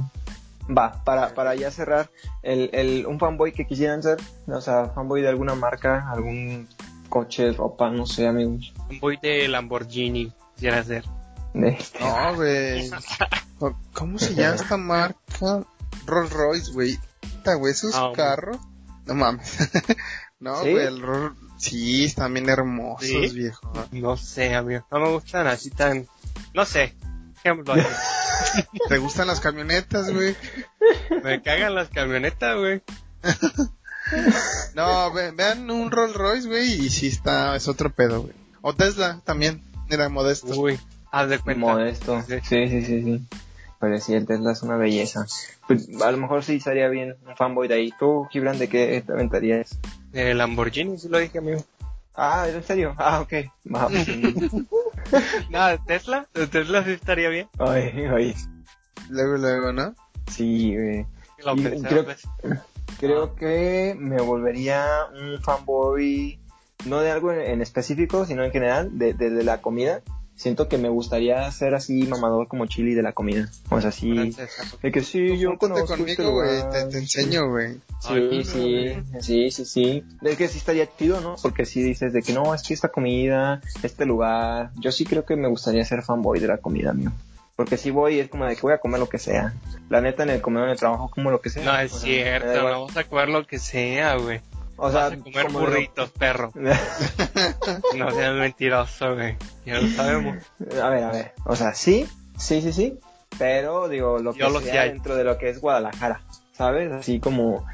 [0.69, 2.09] Va, para, para ya cerrar,
[2.43, 6.67] el, el, un fanboy que quisieran ser, o sea, fanboy de alguna marca, algún
[7.09, 8.73] coche, ropa, no sé, amigos.
[8.89, 11.05] Un boy de Lamborghini, quisiera ser.
[11.53, 12.89] No, güey.
[13.93, 15.65] ¿Cómo se llama esta marca?
[16.05, 16.99] Rolls Royce, güey.
[17.45, 18.57] Güey, esos Ah, carros.
[19.05, 19.57] No mames.
[20.39, 20.71] no, ¿Sí?
[20.71, 21.37] güey, el Rolls...
[21.57, 23.29] Sí, están bien hermosos, ¿Sí?
[23.33, 23.71] viejo.
[23.91, 24.85] No sé, amigo.
[24.91, 26.05] No me gustan así tan...
[26.53, 26.93] No sé.
[27.37, 27.73] Ejemplo.
[28.89, 30.35] ¿Te gustan las camionetas, güey?
[31.23, 32.81] me cagan las camionetas, güey.
[34.75, 38.33] No, ve- vean un Rolls Royce, güey, y sí está, es otro pedo, güey.
[38.61, 40.59] O Tesla también, era modesto.
[40.59, 40.79] Uy,
[41.11, 41.59] haz de cuenta.
[41.59, 42.21] Modesto.
[42.27, 42.35] Sí.
[42.43, 43.25] Sí, sí, sí.
[43.79, 45.25] Pero sí, el Tesla es una belleza.
[45.67, 47.93] Pues, a lo mejor sí estaría bien un fanboy de ahí.
[47.99, 49.77] ¿Tú, Gibran, de qué te aventarías?
[50.11, 51.63] De Lamborghini, sí lo dije, amigo.
[52.15, 52.95] Ah, ¿en serio?
[52.97, 53.33] Ah, ok.
[55.49, 56.27] Pues, de Tesla.
[56.33, 57.47] De Tesla sí estaría bien.
[59.09, 59.95] Luego, luego, ¿no?
[60.29, 61.05] Sí, güey.
[61.45, 62.29] Lo Y pensé creo- veces.
[62.99, 66.39] Creo que me volvería un fanboy,
[66.85, 70.01] no de algo en, en específico, sino en general, de, de, de la comida.
[70.37, 73.49] Siento que me gustaría ser así mamador como chili de la comida.
[73.71, 74.35] O sea, sí.
[74.83, 76.71] De que sí, yo conozco este conmigo, güey, lugar.
[76.71, 77.73] te, te enseño, güey.
[77.99, 80.03] Sí, Ay, sí, sí, sí, sí.
[80.21, 81.37] Es que sí estaría chido, ¿no?
[81.41, 84.69] Porque sí dices de que no, es que esta comida, este lugar.
[84.79, 87.11] Yo sí creo que me gustaría ser fanboy de la comida, mío.
[87.55, 89.55] Porque si voy es como de que voy a comer lo que sea.
[89.89, 91.65] La neta en el comedor en el trabajo como lo que sea.
[91.65, 94.41] No es O sea, cierto, vamos a comer lo que sea, güey.
[94.77, 96.51] O sea, Vas a comer burritos, perro.
[97.95, 99.35] No seas mentiroso, güey.
[99.65, 100.43] Ya lo sabemos.
[100.81, 101.33] A ver, a ver.
[101.45, 102.07] O sea, sí,
[102.37, 102.99] sí, sí, sí.
[103.37, 106.21] Pero digo, lo que lo sea dentro de lo que es Guadalajara,
[106.53, 106.91] ¿sabes?
[106.91, 107.65] Así como,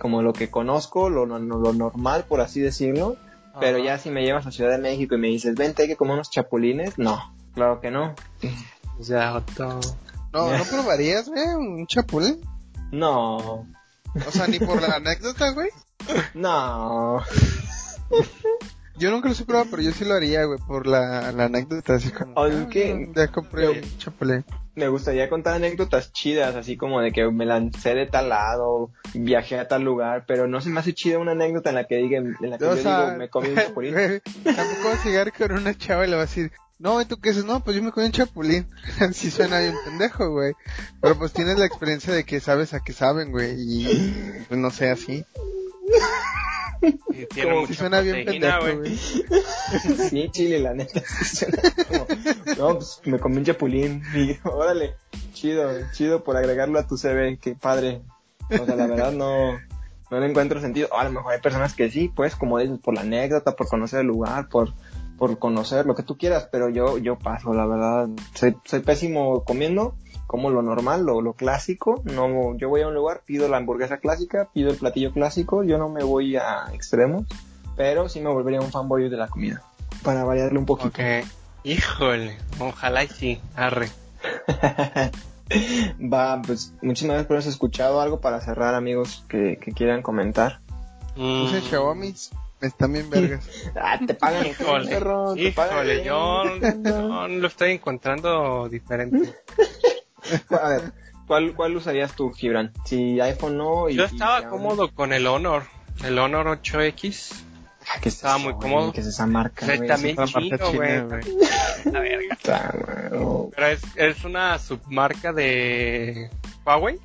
[0.00, 3.16] como lo que conozco, lo, lo, lo normal, por así decirlo.
[3.60, 5.96] Pero ya si me llevas a Ciudad de México y me dices, vente, hay que
[5.96, 8.14] comer unos chapulines, no, claro que no.
[9.00, 9.80] Ya, Joto.
[10.32, 12.40] No, ¿no probarías, güey, un chapulín?
[12.92, 15.70] No, O sea, ni por la anécdota, güey.
[16.34, 17.22] no.
[18.98, 21.94] Yo nunca lo he probado, pero yo sí lo haría, güey, por la, la anécdota,
[21.94, 22.32] así como...
[22.34, 22.68] Oh, es ah,
[23.14, 24.44] Ya compré un chapulín.
[24.74, 29.58] Me gustaría contar anécdotas chidas, así como de que me lancé de tal lado, viajé
[29.58, 32.18] a tal lugar, pero no se me hace chida una anécdota en la que diga,
[32.18, 33.92] en la que O yo sea, digo, me comí un chapulín.
[33.92, 37.06] güey, Tampoco vas a llegar con una chava y le vas a decir, no, ¿y
[37.06, 37.44] tú qué haces?
[37.44, 38.68] No, pues yo me comí un chapulín.
[39.00, 40.54] Así suena bien pendejo, güey.
[41.00, 43.54] Pero pues tienes la experiencia de que sabes a qué saben, güey.
[43.58, 45.24] Y pues no sé, así.
[46.80, 48.96] Tiene Como Si suena bien pendejo, güey.
[50.08, 51.00] Sí, chile, la neta.
[51.00, 51.58] sí suena
[51.88, 52.06] como,
[52.58, 54.02] no, pues me comí un chapulín.
[54.14, 54.94] Y órale,
[55.32, 58.02] chido, chido por agregarlo a tu CV, qué padre.
[58.50, 59.58] O sea, la verdad no,
[60.10, 60.88] no le encuentro sentido.
[60.96, 64.00] A lo mejor hay personas que sí, pues, como dices, por la anécdota, por conocer
[64.00, 64.72] el lugar, por,
[65.18, 68.08] por conocer lo que tú quieras, pero yo, yo paso, la verdad.
[68.34, 69.94] Soy, soy pésimo comiendo,
[70.26, 72.00] como lo normal, lo, lo clásico.
[72.04, 75.76] No, yo voy a un lugar, pido la hamburguesa clásica, pido el platillo clásico, yo
[75.78, 77.26] no me voy a extremos,
[77.76, 79.62] pero sí me volvería un fanboy de la comida.
[80.02, 80.88] Para variarle un poquito.
[80.88, 81.26] Ok.
[81.64, 83.88] Híjole, ojalá y sí, arre.
[86.12, 88.00] Va, pues muchísimas gracias por habernos escuchado.
[88.00, 90.60] Algo para cerrar, amigos, que, que quieran comentar.
[91.14, 92.14] Puse Mm, Xiaomi.
[92.60, 93.48] Están bien vergas.
[93.76, 96.02] Ah, te pagan, Híjole, perro, te pagan.
[96.02, 96.44] yo
[96.74, 99.34] no lo estoy encontrando diferente.
[100.50, 100.92] A ver,
[101.26, 102.72] ¿cuál, ¿cuál usarías tú, Gibran?
[102.84, 103.94] Si iPhone no y...
[103.94, 105.64] Yo estaba cómodo con el Honor,
[106.04, 107.44] el Honor 8X.
[107.88, 108.92] Ah, que es estaba muy cómodo.
[108.92, 111.22] Que es esa marca, Pero güey, también marca chino, güey.
[111.84, 112.38] La verga.
[112.42, 116.28] Pero es, es una submarca de
[116.66, 116.98] Huawei.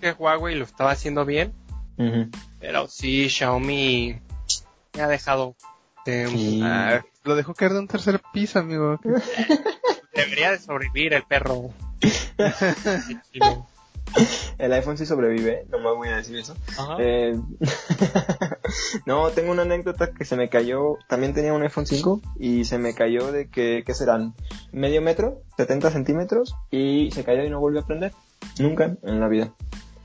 [0.00, 1.52] Que Huawei lo estaba haciendo bien.
[2.58, 4.18] Pero sí, Xiaomi
[4.96, 5.54] me ha dejado.
[6.04, 6.60] Sí.
[6.62, 9.00] Ah, lo dejó caer de un tercer piso, amigo.
[10.14, 11.70] Debería de sobrevivir el perro.
[14.58, 16.54] El iPhone sí sobrevive, no me voy a decir eso.
[16.78, 16.96] Ajá.
[17.00, 17.38] Eh,
[19.06, 20.96] no, tengo una anécdota que se me cayó.
[21.08, 24.34] También tenía un iPhone 5 y se me cayó de que, ¿qué serán?
[24.72, 28.12] Medio metro, 70 centímetros y se cayó y no volvió a prender.
[28.58, 29.52] Nunca en la vida.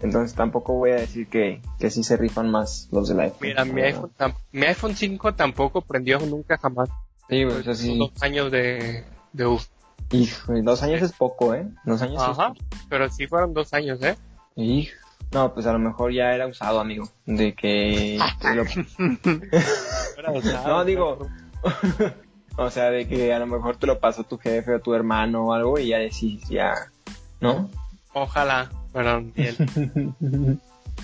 [0.01, 3.37] Entonces tampoco voy a decir que, que sí se rifan más los del iPhone.
[3.41, 4.11] Mira, mi iPhone,
[4.51, 6.89] mi iPhone 5 tampoco prendió nunca jamás.
[7.29, 7.87] Sí, Pues, eso sí.
[7.87, 9.69] son dos años de, de uso.
[10.11, 11.65] Hijo, dos años es poco, ¿eh?
[11.85, 12.53] Dos años Ajá.
[12.57, 14.17] es Pero sí fueron dos años, ¿eh?
[14.57, 14.93] Hijo,
[15.31, 17.07] No, pues a lo mejor ya era usado, amigo.
[17.25, 18.19] De que...
[20.67, 21.29] no, digo...
[22.57, 25.47] o sea, de que a lo mejor te lo pasó tu jefe o tu hermano
[25.47, 26.73] o algo y ya decís, ya...
[27.39, 27.69] ¿No?
[28.13, 29.33] Ojalá, perdón,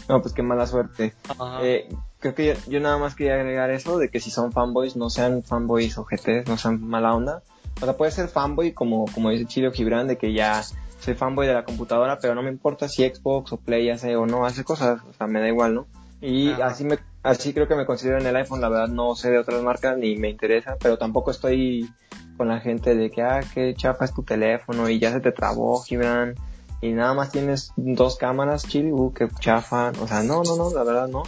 [0.10, 1.14] no, pues qué mala suerte.
[1.62, 5.10] Eh, creo que yo, nada más quería agregar eso, de que si son fanboys, no
[5.10, 7.42] sean fanboys o GTs, no sean mala onda.
[7.82, 10.64] O sea, puede ser fanboy como, como dice Chilo Gibran, de que ya
[11.00, 14.26] soy fanboy de la computadora, pero no me importa si Xbox o Play hace o
[14.26, 15.88] no hace cosas, o sea, me da igual, ¿no?
[16.20, 19.30] Y así me así creo que me considero en el iPhone, la verdad no sé
[19.30, 21.90] de otras marcas ni me interesa, pero tampoco estoy
[22.38, 25.32] con la gente de que, ah, qué chafa es tu teléfono y ya se te
[25.32, 26.36] trabó, Gibran,
[26.82, 30.71] y nada más tienes dos cámaras, chili, uh, qué chafa, o sea, no, no, no,
[30.71, 31.23] la verdad no.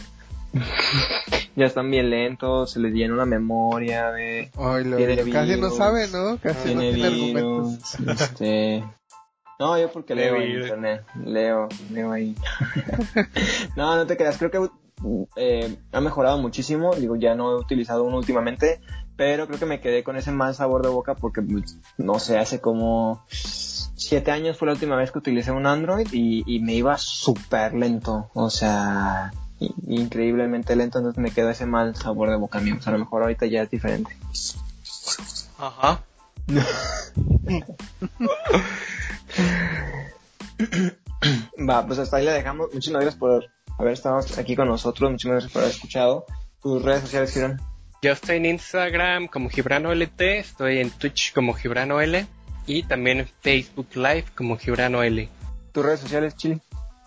[1.56, 4.52] ya están bien lentos, se les llena una memoria de...
[5.32, 6.38] casi no sabe, ¿no?
[6.38, 7.96] Casi no tiene argumentos.
[8.08, 8.84] Este...
[9.60, 12.34] No, yo porque leo, en internet, leo, leo ahí.
[13.76, 14.70] no, no te creas, creo que
[15.36, 18.80] eh, ha mejorado muchísimo, digo, ya no he utilizado uno últimamente,
[19.18, 22.38] pero creo que me quedé con ese mal sabor de boca porque, pues, no sé,
[22.38, 23.26] hace como
[24.00, 28.30] siete años fue la última vez que utilicé un Android y, me iba súper lento,
[28.34, 29.32] o sea,
[29.88, 32.76] increíblemente lento, entonces me quedó ese mal sabor de boca mío.
[32.78, 34.16] O sea, a lo mejor ahorita ya es diferente.
[35.58, 36.02] Ajá.
[41.70, 42.74] Va, pues hasta ahí la dejamos.
[42.74, 43.46] Muchísimas gracias por
[43.78, 45.12] haber estado aquí con nosotros.
[45.12, 46.26] Muchísimas gracias por haber escuchado.
[46.62, 47.62] Tus redes sociales, Gibran.
[48.02, 52.26] Yo estoy en Instagram como GibranOLT, estoy en Twitch como GibranOL
[52.70, 55.28] y también en Facebook Live como GibranOL.
[55.72, 56.60] ¿Tus redes sociales, Chile?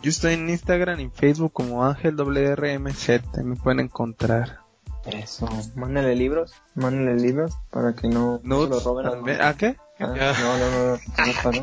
[0.02, 3.08] Yo estoy en Instagram y Facebook como Ángel WRMZ,
[3.44, 4.58] me pueden encontrar.
[5.06, 9.06] Eso, mándenle libros, mándenle libros para que no, no lo roben.
[9.40, 9.76] ¿A, ¿A qué?
[10.00, 11.62] Ah, no, no, no, no, no,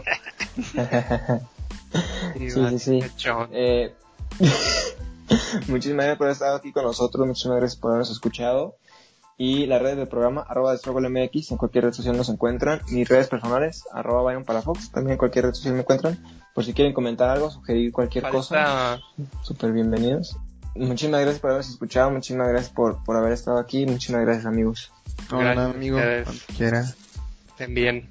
[2.38, 3.00] sí, sí, sí.
[3.52, 3.93] Eh,
[5.68, 8.78] muchísimas gracias por haber estado aquí con nosotros, muchísimas gracias por habernos escuchado.
[9.42, 12.82] Y la red del programa, arroba MX, en cualquier red social nos encuentran.
[12.90, 16.22] Mis redes personales, arroba para Fox, también en cualquier red social me encuentran.
[16.54, 19.00] Por si quieren comentar algo, sugerir cualquier cosa,
[19.42, 20.36] súper bienvenidos.
[20.76, 24.92] Muchísimas gracias por habernos escuchado, muchísimas gracias por, por haber estado aquí, muchísimas gracias amigos.
[25.32, 26.04] Hola amigos,
[26.60, 28.10] Estén bien.